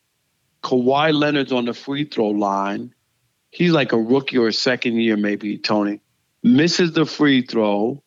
Kawhi 0.63 1.13
Leonard's 1.13 1.51
on 1.51 1.65
the 1.65 1.73
free 1.73 2.03
throw 2.03 2.29
line. 2.29 2.93
He's 3.51 3.71
like 3.71 3.93
a 3.93 3.97
rookie 3.97 4.37
or 4.37 4.47
a 4.47 4.53
second 4.53 4.97
year, 4.97 5.15
maybe 5.15 5.57
Tony. 5.57 6.01
Misses 6.43 6.91
the 6.91 7.05
free 7.05 7.41
throw. 7.41 8.03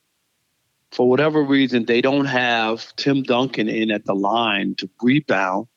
For 0.93 1.09
whatever 1.09 1.43
reason, 1.43 1.85
they 1.85 2.01
don't 2.01 2.27
have 2.27 2.95
Tim 2.97 3.23
Duncan 3.23 3.69
in 3.69 3.91
at 3.91 4.05
the 4.05 4.15
line 4.15 4.75
to 4.77 4.91
rebound. 5.01 5.69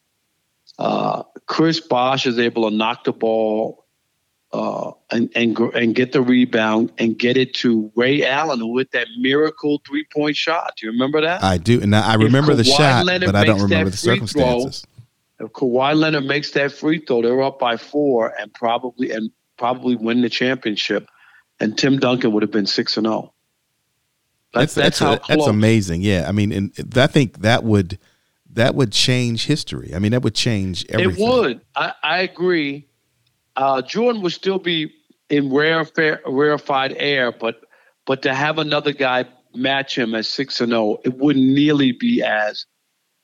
Uh, 0.80 1.24
Chris 1.46 1.80
Bosh 1.80 2.26
is 2.26 2.40
able 2.40 2.70
to 2.70 2.76
knock 2.76 3.04
the 3.04 3.14
ball 3.14 3.84
uh, 4.54 4.92
and 5.12 5.32
and 5.36 5.58
and 5.58 5.96
get 5.96 6.12
the 6.12 6.22
rebound 6.22 6.92
and 6.98 7.18
get 7.18 7.38
it 7.38 7.56
to 7.56 7.92
Ray 7.96 8.24
Allen 8.24 8.60
who 8.60 8.78
hit 8.78 8.92
that 8.92 9.08
miracle 9.18 9.82
three 9.86 10.06
point 10.14 10.36
shot. 10.36 10.74
Do 10.78 10.86
you 10.86 10.92
remember 10.92 11.22
that? 11.22 11.44
I 11.44 11.58
do, 11.58 11.82
and 11.82 11.96
I 11.96 12.16
remember 12.16 12.54
the 12.54 12.64
shot, 12.64 13.06
Leonard 13.06 13.28
but 13.28 13.36
I 13.36 13.46
don't 13.46 13.62
remember 13.62 13.90
the 13.90 13.98
circumstances. 13.98 14.86
Throw, 15.38 15.48
if 15.48 15.52
Kawhi 15.54 15.96
Leonard 15.96 16.26
makes 16.26 16.52
that 16.52 16.72
free 16.72 17.00
throw, 17.00 17.24
they're 17.24 17.42
up 17.42 17.60
by 17.60 17.78
four 17.78 18.34
and 18.40 18.54
probably 18.54 19.12
and 19.12 19.32
probably 19.58 19.96
win 19.96 20.22
the 20.22 20.30
championship. 20.30 21.08
And 21.60 21.78
Tim 21.78 21.98
Duncan 21.98 22.32
would 22.34 22.44
have 22.44 22.52
been 22.52 22.68
six 22.68 22.96
and 22.98 23.08
zero. 23.08 23.33
Oh. 24.54 24.60
That's 24.60 24.76
that's, 24.76 25.00
that's, 25.00 25.28
that's 25.28 25.48
amazing. 25.48 26.02
Yeah, 26.02 26.26
I 26.28 26.32
mean, 26.32 26.52
and 26.52 26.72
I 26.96 27.08
think 27.08 27.40
that 27.40 27.64
would 27.64 27.98
that 28.52 28.76
would 28.76 28.92
change 28.92 29.46
history. 29.46 29.94
I 29.96 30.00
mean, 30.00 30.12
that 30.12 30.22
would 30.22 30.36
change 30.36 30.86
everything. 30.90 31.26
It 31.26 31.30
would. 31.30 31.62
I, 31.76 31.94
I 32.04 32.20
agree 32.20 32.88
uh, 33.56 33.82
Jordan 33.82 34.22
would 34.22 34.34
still 34.34 34.60
be 34.60 34.94
in 35.30 35.54
rare, 35.54 35.86
rarefied 36.26 36.96
air, 36.98 37.32
but 37.32 37.62
but 38.06 38.22
to 38.24 38.34
have 38.34 38.58
another 38.58 38.92
guy 38.92 39.26
match 39.56 39.98
him 39.98 40.16
at 40.16 40.26
six 40.26 40.60
and 40.60 40.72
zero, 40.72 40.82
oh, 40.82 41.02
it 41.06 41.18
wouldn't 41.18 41.46
nearly 41.46 41.94
be 41.94 42.22
as, 42.22 42.66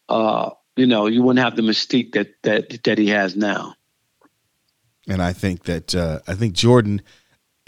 uh, 0.08 0.52
you 0.76 0.86
know, 0.86 1.08
you 1.08 1.22
wouldn't 1.22 1.44
have 1.44 1.56
the 1.56 1.62
mystique 1.62 2.14
that 2.14 2.30
that 2.44 2.84
that 2.84 2.98
he 2.98 3.08
has 3.08 3.36
now. 3.36 3.76
And 5.08 5.22
I 5.22 5.34
think 5.34 5.64
that 5.64 5.96
uh, 5.96 6.20
I 6.28 6.36
think 6.36 6.54
Jordan 6.54 7.02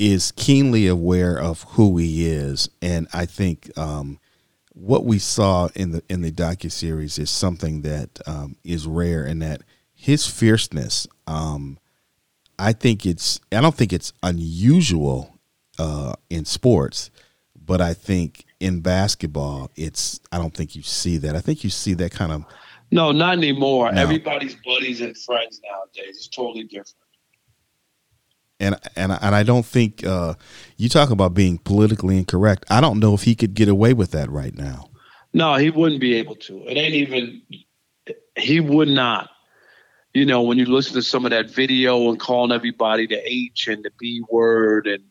is 0.01 0.31
keenly 0.31 0.87
aware 0.87 1.37
of 1.37 1.61
who 1.61 1.95
he 1.97 2.25
is, 2.25 2.67
and 2.81 3.07
I 3.13 3.27
think 3.27 3.69
um, 3.77 4.19
what 4.73 5.05
we 5.05 5.19
saw 5.19 5.69
in 5.75 5.91
the 5.91 6.03
in 6.09 6.21
the 6.21 6.31
docu 6.31 6.71
series 6.71 7.19
is 7.19 7.29
something 7.29 7.83
that 7.83 8.19
um, 8.25 8.55
is 8.63 8.87
rare, 8.87 9.23
and 9.23 9.43
that 9.43 9.61
his 9.93 10.25
fierceness. 10.25 11.07
Um, 11.27 11.77
I 12.57 12.73
think 12.73 13.05
it's 13.05 13.39
I 13.51 13.61
don't 13.61 13.75
think 13.75 13.93
it's 13.93 14.11
unusual 14.23 15.37
uh, 15.77 16.13
in 16.31 16.45
sports, 16.45 17.11
but 17.55 17.79
I 17.79 17.93
think 17.93 18.45
in 18.59 18.81
basketball, 18.81 19.69
it's 19.75 20.19
I 20.31 20.39
don't 20.39 20.53
think 20.55 20.75
you 20.75 20.81
see 20.81 21.17
that. 21.17 21.35
I 21.35 21.41
think 21.41 21.63
you 21.63 21.69
see 21.69 21.93
that 21.93 22.11
kind 22.11 22.31
of. 22.31 22.45
No, 22.89 23.11
not 23.11 23.37
anymore. 23.37 23.91
No. 23.91 24.01
Everybody's 24.01 24.55
buddies 24.65 25.01
and 25.01 25.15
friends 25.15 25.61
nowadays. 25.63 26.17
It's 26.17 26.27
totally 26.27 26.63
different. 26.63 26.95
And 28.61 28.75
and 28.95 29.11
and 29.11 29.35
I 29.35 29.43
don't 29.43 29.65
think 29.65 30.05
uh, 30.05 30.35
you 30.77 30.87
talk 30.87 31.09
about 31.09 31.33
being 31.33 31.57
politically 31.57 32.17
incorrect. 32.17 32.65
I 32.69 32.79
don't 32.79 32.99
know 32.99 33.13
if 33.13 33.23
he 33.23 33.35
could 33.35 33.53
get 33.53 33.67
away 33.67 33.93
with 33.93 34.11
that 34.11 34.29
right 34.29 34.55
now. 34.55 34.89
No, 35.33 35.55
he 35.55 35.69
wouldn't 35.69 35.99
be 35.99 36.13
able 36.15 36.35
to. 36.35 36.63
It 36.67 36.77
ain't 36.77 36.93
even. 36.93 37.41
He 38.37 38.59
would 38.59 38.87
not 38.87 39.29
you 40.13 40.25
know, 40.25 40.41
when 40.41 40.57
you 40.57 40.65
listen 40.65 40.93
to 40.95 41.01
some 41.01 41.25
of 41.25 41.31
that 41.31 41.49
video 41.49 42.09
and 42.09 42.19
calling 42.19 42.51
everybody 42.51 43.07
the 43.07 43.21
H 43.23 43.67
and 43.67 43.83
the 43.83 43.91
B 43.97 44.21
word 44.29 44.87
and 44.87 45.03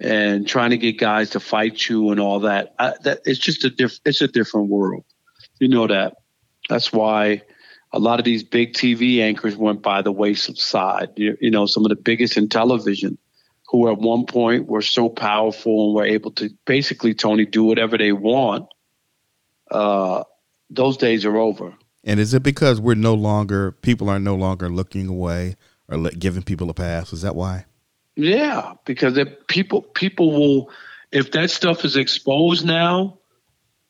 and 0.00 0.46
trying 0.46 0.70
to 0.70 0.76
get 0.76 0.98
guys 0.98 1.30
to 1.30 1.40
fight 1.40 1.88
you 1.88 2.10
and 2.10 2.20
all 2.20 2.40
that, 2.40 2.74
I, 2.78 2.94
that 3.04 3.20
it's 3.24 3.38
just 3.38 3.64
a 3.64 3.70
diff, 3.70 4.00
it's 4.04 4.20
a 4.20 4.28
different 4.28 4.68
world. 4.68 5.04
You 5.60 5.68
know 5.68 5.86
that. 5.86 6.16
That's 6.68 6.92
why 6.92 7.42
a 7.94 8.00
lot 8.00 8.18
of 8.18 8.24
these 8.24 8.42
big 8.42 8.72
TV 8.72 9.20
anchors 9.20 9.56
went 9.56 9.80
by 9.80 10.02
the 10.02 10.10
wayside. 10.10 11.10
You, 11.14 11.38
you 11.40 11.50
know, 11.50 11.64
some 11.64 11.84
of 11.84 11.90
the 11.90 11.96
biggest 11.96 12.36
in 12.36 12.48
television, 12.48 13.16
who 13.68 13.88
at 13.88 13.98
one 13.98 14.26
point 14.26 14.66
were 14.66 14.82
so 14.82 15.08
powerful 15.08 15.86
and 15.86 15.94
were 15.94 16.04
able 16.04 16.32
to 16.32 16.50
basically 16.66 17.14
Tony 17.14 17.46
do 17.46 17.62
whatever 17.62 17.96
they 17.96 18.10
want. 18.10 18.66
Uh, 19.70 20.24
those 20.70 20.96
days 20.96 21.24
are 21.24 21.36
over. 21.36 21.72
And 22.02 22.18
is 22.18 22.34
it 22.34 22.42
because 22.42 22.80
we're 22.80 22.96
no 22.96 23.14
longer 23.14 23.70
people 23.70 24.10
are 24.10 24.18
no 24.18 24.34
longer 24.34 24.68
looking 24.68 25.08
away 25.08 25.54
or 25.88 25.96
let, 25.96 26.18
giving 26.18 26.42
people 26.42 26.68
a 26.70 26.74
pass? 26.74 27.12
Is 27.12 27.22
that 27.22 27.36
why? 27.36 27.64
Yeah, 28.16 28.74
because 28.84 29.16
if 29.16 29.28
people 29.46 29.82
people 29.82 30.32
will 30.32 30.70
if 31.12 31.30
that 31.30 31.50
stuff 31.50 31.84
is 31.84 31.96
exposed 31.96 32.66
now, 32.66 33.18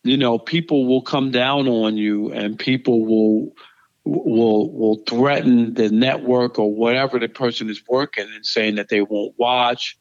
you 0.02 0.18
know, 0.18 0.38
people 0.38 0.86
will 0.86 1.02
come 1.02 1.30
down 1.30 1.68
on 1.68 1.96
you 1.96 2.30
and 2.32 2.58
people 2.58 3.04
will 3.06 3.54
will 4.04 4.72
will 4.72 5.02
threaten 5.08 5.74
the 5.74 5.90
network 5.90 6.58
or 6.58 6.74
whatever 6.74 7.18
the 7.18 7.28
person 7.28 7.70
is 7.70 7.82
working 7.88 8.26
and 8.34 8.44
saying 8.44 8.74
that 8.74 8.88
they 8.88 9.00
won't 9.00 9.34
watch 9.38 9.96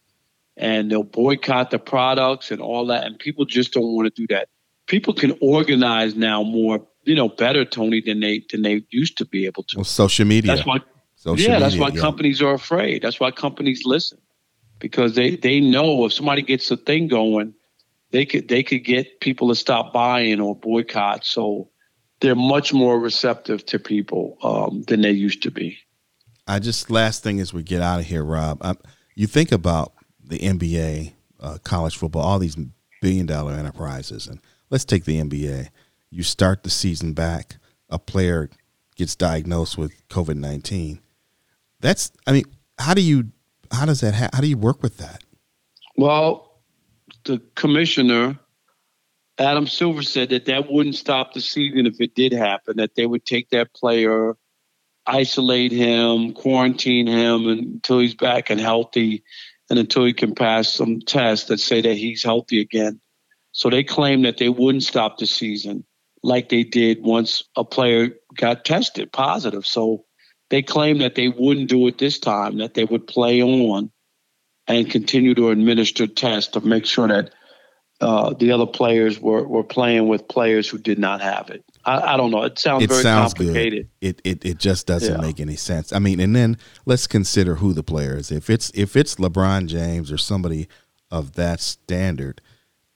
and 0.57 0.91
they'll 0.91 1.03
boycott 1.03 1.71
the 1.71 1.79
products 1.79 2.51
and 2.51 2.61
all 2.61 2.85
that 2.87 3.05
and 3.05 3.17
people 3.17 3.45
just 3.45 3.73
don't 3.73 3.95
want 3.95 4.13
to 4.13 4.21
do 4.21 4.27
that. 4.33 4.49
People 4.87 5.13
can 5.13 5.37
organize 5.41 6.15
now 6.15 6.43
more 6.43 6.85
you 7.03 7.15
know 7.15 7.29
better 7.29 7.63
Tony 7.65 8.01
than 8.01 8.19
they 8.19 8.43
than 8.49 8.61
they 8.61 8.85
used 8.89 9.17
to 9.17 9.25
be 9.25 9.45
able 9.45 9.63
to. 9.63 9.77
Well, 9.77 9.85
social 9.85 10.25
media. 10.25 10.55
That's 10.55 10.65
why. 10.65 10.79
Social 11.15 11.51
yeah, 11.51 11.59
that's 11.59 11.77
why 11.77 11.87
yeah. 11.87 12.01
companies 12.01 12.41
are 12.41 12.53
afraid. 12.53 13.01
That's 13.01 13.17
why 13.17 13.31
companies 13.31 13.83
listen 13.85 14.17
because 14.83 15.15
they 15.15 15.37
they 15.37 15.61
know 15.61 16.05
if 16.05 16.11
somebody 16.11 16.41
gets 16.41 16.69
a 16.69 16.75
thing 16.75 17.07
going, 17.07 17.53
they 18.11 18.25
could 18.25 18.49
they 18.49 18.61
could 18.61 18.83
get 18.83 19.21
people 19.21 19.47
to 19.47 19.55
stop 19.55 19.93
buying 19.93 20.41
or 20.41 20.53
boycott. 20.53 21.25
So 21.25 21.69
they're 22.23 22.36
much 22.36 22.71
more 22.71 22.97
receptive 22.97 23.65
to 23.65 23.77
people 23.77 24.38
um, 24.43 24.83
than 24.83 25.01
they 25.01 25.12
used 25.12 25.43
to 25.43 25.51
be. 25.51 25.77
I 26.47 26.59
just 26.59 26.89
last 26.89 27.21
thing 27.21 27.41
as 27.41 27.53
we 27.53 27.63
get 27.63 27.81
out 27.81 27.99
of 27.99 28.05
here, 28.05 28.23
Rob. 28.23 28.59
I, 28.62 28.75
you 29.13 29.27
think 29.27 29.51
about 29.51 29.91
the 30.23 30.39
NBA, 30.39 31.12
uh, 31.41 31.57
college 31.65 31.97
football, 31.97 32.21
all 32.21 32.39
these 32.39 32.55
billion 33.01 33.25
dollar 33.25 33.51
enterprises, 33.51 34.27
and 34.27 34.39
let's 34.69 34.86
take 34.86 35.03
the 35.03 35.19
NBA. 35.19 35.67
You 36.12 36.23
start 36.23 36.63
the 36.63 36.69
season 36.69 37.12
back, 37.12 37.57
a 37.89 37.99
player 37.99 38.49
gets 38.95 39.17
diagnosed 39.17 39.77
with 39.77 39.91
COVID 40.07 40.38
nineteen. 40.38 40.99
That's, 41.81 42.09
I 42.25 42.31
mean, 42.31 42.45
how 42.79 42.93
do 42.93 43.01
you, 43.01 43.33
how 43.69 43.86
does 43.86 43.99
that, 43.99 44.13
ha- 44.15 44.29
how 44.31 44.39
do 44.39 44.47
you 44.47 44.55
work 44.55 44.81
with 44.81 44.95
that? 44.99 45.21
Well, 45.97 46.53
the 47.25 47.41
commissioner 47.55 48.39
Adam 49.39 49.65
Silver 49.65 50.03
said 50.03 50.29
that 50.29 50.45
that 50.45 50.71
wouldn't 50.71 50.95
stop 50.95 51.33
the 51.33 51.41
season 51.41 51.85
if 51.85 51.99
it 51.99 52.15
did 52.15 52.33
happen. 52.33 52.77
That 52.77 52.95
they 52.95 53.05
would 53.05 53.25
take 53.25 53.49
that 53.49 53.73
player, 53.73 54.35
isolate 55.07 55.71
him, 55.71 56.33
quarantine 56.33 57.07
him 57.07 57.47
until 57.47 57.99
he's 57.99 58.15
back 58.15 58.49
and 58.49 58.59
healthy, 58.59 59.23
and 59.69 59.79
until 59.79 60.05
he 60.05 60.13
can 60.13 60.35
pass 60.35 60.71
some 60.71 60.99
tests 60.99 61.47
that 61.47 61.59
say 61.59 61.81
that 61.81 61.95
he's 61.95 62.23
healthy 62.23 62.61
again. 62.61 62.99
So 63.51 63.69
they 63.69 63.83
claim 63.83 64.23
that 64.23 64.37
they 64.37 64.49
wouldn't 64.49 64.83
stop 64.83 65.17
the 65.17 65.27
season 65.27 65.83
like 66.21 66.49
they 66.49 66.63
did 66.63 67.03
once 67.03 67.43
a 67.55 67.63
player 67.63 68.09
got 68.35 68.65
tested 68.65 69.11
positive. 69.11 69.65
So 69.65 70.05
they 70.49 70.61
claim 70.61 70.99
that 70.99 71.15
they 71.15 71.27
wouldn't 71.27 71.69
do 71.69 71.87
it 71.87 71.97
this 71.97 72.19
time. 72.19 72.57
That 72.57 72.75
they 72.75 72.85
would 72.85 73.07
play 73.07 73.41
on 73.41 73.91
and 74.67 74.89
continue 74.89 75.33
to 75.35 75.49
administer 75.49 76.07
tests 76.07 76.51
to 76.51 76.61
make 76.61 76.85
sure 76.85 77.07
that 77.07 77.31
uh, 78.03 78.33
the 78.33 78.51
other 78.51 78.65
players 78.65 79.19
were, 79.19 79.47
were 79.47 79.63
playing 79.63 80.07
with 80.07 80.27
players 80.27 80.67
who 80.69 80.77
did 80.77 80.99
not 80.99 81.21
have 81.21 81.49
it. 81.49 81.63
I, 81.85 82.13
I 82.13 82.17
don't 82.17 82.31
know. 82.31 82.43
It 82.43 82.59
sounds 82.59 82.83
it 82.83 82.89
very 82.89 83.01
sounds 83.01 83.33
complicated. 83.33 83.89
Good. 84.01 84.07
It, 84.09 84.21
it 84.23 84.45
it 84.45 84.57
just 84.57 84.87
doesn't 84.87 85.15
Yeah. 85.15 85.21
make 85.21 85.39
any 85.39 85.55
sense. 85.55 85.93
I 85.93 85.99
mean, 85.99 86.19
and 86.19 86.35
then 86.35 86.57
let's 86.85 87.07
consider 87.07 87.55
who 87.55 87.73
the 87.73 87.83
player 87.83 88.15
is. 88.17 88.31
If 88.31 88.49
it's 88.49 88.71
if 88.75 88.95
it's 88.95 89.15
LeBron 89.15 89.67
James 89.67 90.11
or 90.11 90.17
somebody 90.17 90.67
of 91.09 91.33
that 91.33 91.59
standard, 91.59 92.41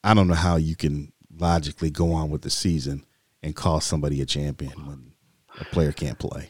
I 0.04 0.14
don't 0.14 0.28
know 0.28 0.34
how 0.36 0.56
you 0.58 0.76
can 0.76 1.12
logically 1.38 1.90
go 1.92 2.12
on 2.14 2.30
with 2.30 2.42
the 2.42 2.50
season 2.50 3.06
and 3.44 3.56
call 3.56 3.80
somebody 3.82 4.22
a 4.22 4.26
champion 4.26 4.86
when 4.86 5.12
a 5.60 5.66
player 5.66 5.92
can't 5.92 6.20
play. 6.20 6.50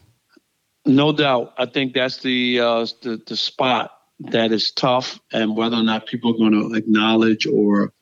No 0.86 1.12
doubt. 1.12 1.54
I 1.58 1.66
think 1.66 1.92
that's 1.94 2.18
the 2.22 2.60
uh, 2.60 2.86
the, 3.02 3.20
the 3.26 3.36
spot 3.36 3.90
that 4.20 4.52
is 4.52 4.70
tough, 4.70 5.20
and 5.32 5.56
whether 5.56 5.76
or 5.76 5.82
not 5.82 6.06
people 6.06 6.34
are 6.34 6.38
going 6.38 6.52
to 6.52 6.74
acknowledge 6.74 7.46
or 7.46 7.92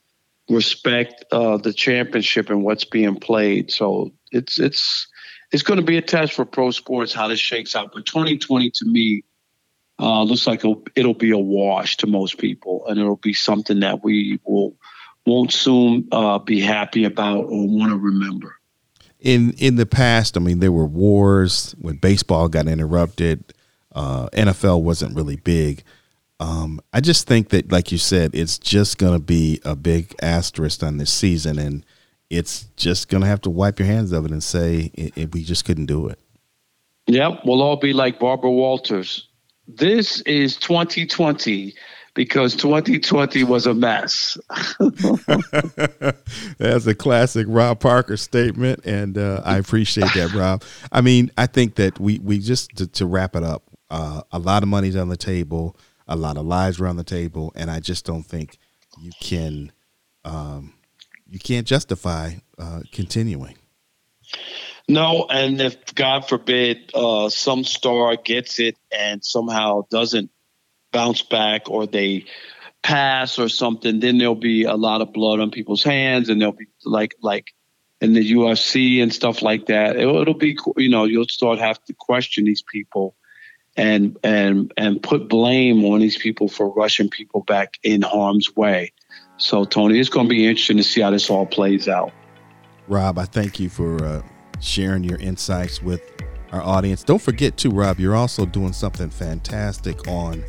respect 0.48 1.24
uh, 1.32 1.56
the 1.56 1.72
championship 1.72 2.50
and 2.50 2.62
what's 2.62 2.84
being 2.84 3.16
played. 3.16 3.70
So 3.70 4.12
it's 4.30 4.58
it's 4.58 5.08
it's 5.52 5.62
going 5.62 5.78
to 5.80 5.86
be 5.86 5.96
a 5.96 6.02
test 6.02 6.32
for 6.32 6.44
pro 6.44 6.70
sports 6.70 7.12
how 7.12 7.28
this 7.28 7.40
shakes 7.40 7.76
out. 7.76 7.92
But 7.92 8.06
2020 8.06 8.70
to 8.70 8.84
me 8.84 9.24
uh, 9.98 10.22
looks 10.22 10.46
like 10.46 10.64
it'll, 10.94 11.14
be 11.14 11.30
a 11.30 11.38
wash 11.38 11.96
to 11.98 12.06
most 12.06 12.38
people, 12.38 12.86
and 12.86 12.98
it'll 12.98 13.16
be 13.16 13.32
something 13.32 13.80
that 13.80 14.04
we 14.04 14.38
will 14.44 14.76
won't 15.24 15.52
soon 15.52 16.06
uh, 16.12 16.38
be 16.38 16.60
happy 16.60 17.04
about 17.04 17.46
or 17.46 17.66
want 17.66 17.90
to 17.90 17.96
remember. 17.96 18.56
in 19.18 19.52
in 19.52 19.76
the 19.76 19.86
past, 19.86 20.36
I 20.36 20.40
mean, 20.40 20.60
there 20.60 20.72
were 20.72 20.86
wars 20.86 21.74
when 21.80 21.96
baseball 21.96 22.48
got 22.48 22.68
interrupted. 22.68 23.52
Uh, 23.92 24.28
NFL 24.30 24.82
wasn't 24.82 25.16
really 25.16 25.36
big. 25.36 25.82
Um, 26.38 26.80
I 26.92 27.00
just 27.00 27.26
think 27.26 27.48
that, 27.50 27.72
like 27.72 27.90
you 27.92 27.98
said, 27.98 28.32
it's 28.34 28.58
just 28.58 28.98
going 28.98 29.14
to 29.14 29.24
be 29.24 29.60
a 29.64 29.74
big 29.74 30.14
asterisk 30.20 30.82
on 30.82 30.98
this 30.98 31.12
season, 31.12 31.58
and 31.58 31.84
it's 32.28 32.64
just 32.76 33.08
going 33.08 33.22
to 33.22 33.26
have 33.26 33.40
to 33.42 33.50
wipe 33.50 33.78
your 33.78 33.86
hands 33.86 34.12
of 34.12 34.24
it 34.26 34.30
and 34.30 34.42
say 34.42 34.90
it, 34.94 35.16
it, 35.16 35.34
we 35.34 35.42
just 35.42 35.64
couldn't 35.64 35.86
do 35.86 36.08
it. 36.08 36.18
Yep, 37.06 37.42
we'll 37.44 37.62
all 37.62 37.76
be 37.76 37.92
like 37.92 38.18
Barbara 38.18 38.50
Walters. 38.50 39.28
This 39.68 40.20
is 40.22 40.56
2020 40.56 41.74
because 42.14 42.56
2020 42.56 43.44
was 43.44 43.66
a 43.66 43.74
mess. 43.74 44.36
That's 46.58 46.86
a 46.86 46.94
classic 46.94 47.46
Rob 47.48 47.78
Parker 47.80 48.16
statement, 48.16 48.84
and 48.84 49.16
uh, 49.16 49.42
I 49.44 49.58
appreciate 49.58 50.12
that, 50.14 50.32
Rob. 50.34 50.64
I 50.90 51.00
mean, 51.00 51.30
I 51.38 51.46
think 51.46 51.76
that 51.76 52.00
we 52.00 52.18
we 52.18 52.38
just 52.40 52.76
to, 52.76 52.86
to 52.88 53.06
wrap 53.06 53.36
it 53.36 53.44
up, 53.44 53.62
uh, 53.90 54.22
a 54.32 54.38
lot 54.38 54.62
of 54.62 54.68
money's 54.68 54.96
on 54.96 55.08
the 55.08 55.16
table, 55.16 55.76
a 56.06 56.16
lot 56.16 56.36
of 56.36 56.46
lives 56.46 56.80
around 56.80 56.96
the 56.96 57.04
table, 57.04 57.52
and 57.56 57.70
I 57.70 57.80
just 57.80 58.04
don't 58.04 58.22
think 58.22 58.58
you 59.00 59.12
can 59.20 59.72
um, 60.24 60.74
you 61.28 61.38
can't 61.38 61.66
justify 61.66 62.34
uh, 62.58 62.82
continuing. 62.92 63.56
No, 64.88 65.26
and 65.28 65.60
if 65.60 65.94
God 65.94 66.28
forbid 66.28 66.90
uh, 66.94 67.28
some 67.28 67.64
star 67.64 68.16
gets 68.16 68.60
it 68.60 68.76
and 68.96 69.24
somehow 69.24 69.86
doesn't 69.90 70.30
bounce 70.92 71.22
back 71.22 71.68
or 71.68 71.86
they 71.86 72.26
pass 72.82 73.38
or 73.38 73.48
something, 73.48 73.98
then 73.98 74.18
there'll 74.18 74.36
be 74.36 74.62
a 74.62 74.74
lot 74.74 75.00
of 75.00 75.12
blood 75.12 75.40
on 75.40 75.50
people's 75.50 75.82
hands, 75.82 76.28
and 76.28 76.40
there'll 76.40 76.52
be 76.52 76.66
like 76.84 77.14
like 77.20 77.52
in 78.00 78.12
the 78.12 78.32
UFC 78.32 79.02
and 79.02 79.12
stuff 79.12 79.42
like 79.42 79.66
that. 79.66 79.96
It'll, 79.96 80.20
it'll 80.20 80.34
be 80.34 80.56
you 80.76 80.88
know 80.88 81.04
you'll 81.04 81.26
start 81.26 81.58
have 81.58 81.82
to 81.84 81.94
question 81.94 82.44
these 82.44 82.62
people 82.62 83.16
and 83.76 84.16
and 84.22 84.72
and 84.76 85.02
put 85.02 85.28
blame 85.28 85.84
on 85.84 86.00
these 86.00 86.16
people 86.16 86.48
for 86.48 86.72
rushing 86.72 87.08
people 87.08 87.42
back 87.42 87.78
in 87.82 88.02
harm's 88.02 88.54
way. 88.56 88.92
So 89.38 89.64
Tony, 89.64 89.98
it's 89.98 90.08
going 90.08 90.26
to 90.26 90.30
be 90.30 90.46
interesting 90.46 90.78
to 90.78 90.82
see 90.82 91.02
how 91.02 91.10
this 91.10 91.28
all 91.28 91.46
plays 91.46 91.88
out. 91.88 92.12
Rob, 92.88 93.18
I 93.18 93.24
thank 93.24 93.60
you 93.60 93.68
for 93.68 94.02
uh, 94.04 94.22
sharing 94.60 95.04
your 95.04 95.18
insights 95.18 95.82
with 95.82 96.00
our 96.52 96.62
audience. 96.62 97.02
Don't 97.02 97.20
forget, 97.20 97.56
too, 97.56 97.70
Rob, 97.70 97.98
you're 97.98 98.16
also 98.16 98.46
doing 98.46 98.72
something 98.72 99.10
fantastic 99.10 100.06
on 100.08 100.44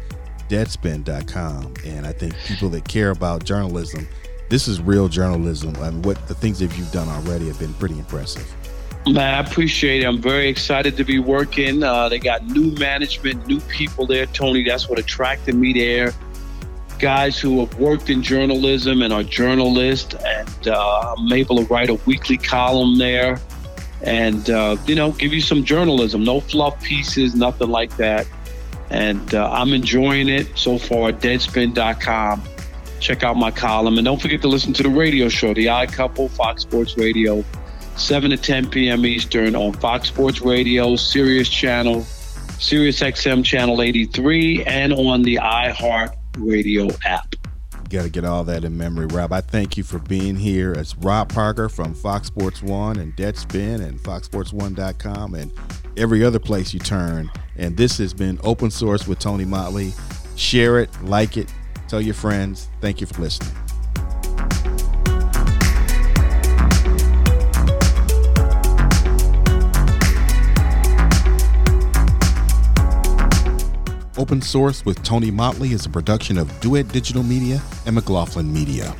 deadspin.com. 0.47 1.73
And 1.85 2.05
I 2.05 2.13
think 2.13 2.35
people 2.45 2.69
that 2.69 2.87
care 2.87 3.09
about 3.09 3.43
journalism, 3.43 4.07
this 4.49 4.67
is 4.67 4.81
real 4.81 5.07
journalism. 5.07 5.75
And 5.77 6.05
what 6.05 6.27
the 6.27 6.35
things 6.35 6.59
that 6.59 6.77
you've 6.77 6.91
done 6.91 7.09
already 7.09 7.47
have 7.47 7.59
been 7.59 7.73
pretty 7.75 7.97
impressive. 7.97 8.55
Man, 9.05 9.17
I 9.35 9.39
appreciate 9.39 10.03
it. 10.03 10.05
I'm 10.05 10.21
very 10.21 10.49
excited 10.49 10.97
to 10.97 11.05
be 11.05 11.19
working. 11.19 11.81
Uh, 11.81 12.09
they 12.09 12.19
got 12.19 12.45
new 12.45 12.71
management, 12.71 13.47
new 13.47 13.61
people 13.61 14.05
there, 14.05 14.25
Tony. 14.25 14.63
That's 14.63 14.89
what 14.89 14.99
attracted 14.99 15.55
me 15.55 15.71
there. 15.71 16.13
Guys 16.99 17.39
who 17.39 17.59
have 17.59 17.77
worked 17.79 18.09
in 18.09 18.21
journalism 18.21 19.01
and 19.01 19.13
are 19.13 19.23
journalists, 19.23 20.13
and 20.25 20.67
uh, 20.67 21.15
I'm 21.17 21.31
able 21.31 21.57
to 21.57 21.63
write 21.65 21.89
a 21.89 21.93
weekly 22.05 22.37
column 22.37 22.97
there, 22.97 23.39
and 24.01 24.49
uh, 24.49 24.75
you 24.85 24.95
know, 24.95 25.11
give 25.11 25.31
you 25.31 25.41
some 25.41 25.63
journalism. 25.63 26.23
No 26.23 26.41
fluff 26.41 26.81
pieces, 26.83 27.33
nothing 27.33 27.69
like 27.69 27.95
that. 27.97 28.27
And 28.89 29.33
uh, 29.35 29.49
I'm 29.51 29.73
enjoying 29.73 30.27
it 30.27 30.57
so 30.57 30.77
far. 30.77 31.11
Deadspin.com. 31.11 32.43
Check 32.99 33.23
out 33.23 33.37
my 33.37 33.51
column, 33.51 33.97
and 33.97 34.05
don't 34.05 34.21
forget 34.21 34.41
to 34.41 34.47
listen 34.47 34.73
to 34.73 34.83
the 34.83 34.89
radio 34.89 35.29
show, 35.29 35.53
The 35.53 35.69
Odd 35.69 35.93
Couple, 35.93 36.27
Fox 36.29 36.63
Sports 36.63 36.97
Radio. 36.97 37.45
7 37.97 38.29
to 38.31 38.37
10 38.37 38.69
p.m. 38.69 39.05
Eastern 39.05 39.55
on 39.55 39.73
Fox 39.73 40.07
Sports 40.07 40.41
Radio, 40.41 40.95
Sirius 40.95 41.49
Channel, 41.49 42.03
Sirius 42.59 42.99
XM 42.99 43.43
Channel 43.43 43.81
83, 43.81 44.63
and 44.65 44.93
on 44.93 45.23
the 45.23 45.35
iHeart 45.35 46.15
Radio 46.37 46.87
app. 47.05 47.35
Got 47.89 48.03
to 48.03 48.09
get 48.09 48.25
all 48.25 48.43
that 48.43 48.63
in 48.63 48.77
memory, 48.77 49.05
Rob. 49.05 49.31
I 49.31 49.41
thank 49.41 49.77
you 49.77 49.83
for 49.83 49.97
being 49.99 50.35
here. 50.35 50.73
It's 50.73 50.95
Rob 50.97 51.29
Parker 51.33 51.69
from 51.69 51.93
Fox 51.93 52.27
Sports 52.27 52.61
One 52.61 52.97
and 52.99 53.15
Deadspin 53.15 53.81
and 53.81 53.97
FoxSports1.com 53.99 55.35
and 55.35 55.51
every 55.95 56.23
other 56.23 56.39
place 56.39 56.73
you 56.73 56.79
turn. 56.79 57.31
And 57.55 57.77
this 57.77 57.97
has 57.97 58.13
been 58.13 58.39
Open 58.43 58.69
Source 58.69 59.07
with 59.07 59.19
Tony 59.19 59.45
Mottley. 59.45 59.93
Share 60.37 60.79
it, 60.79 60.89
like 61.03 61.37
it, 61.37 61.51
tell 61.87 62.01
your 62.01 62.13
friends. 62.13 62.69
Thank 62.81 62.99
you 62.99 63.07
for 63.07 63.21
listening. 63.21 63.66
Open 74.17 74.41
Source 74.41 74.83
with 74.83 75.03
Tony 75.03 75.31
Mottley 75.31 75.73
is 75.73 75.85
a 75.85 75.89
production 75.89 76.39
of 76.39 76.59
Duet 76.59 76.87
Digital 76.87 77.21
Media 77.21 77.61
and 77.85 77.93
McLaughlin 77.93 78.51
Media. 78.51 78.95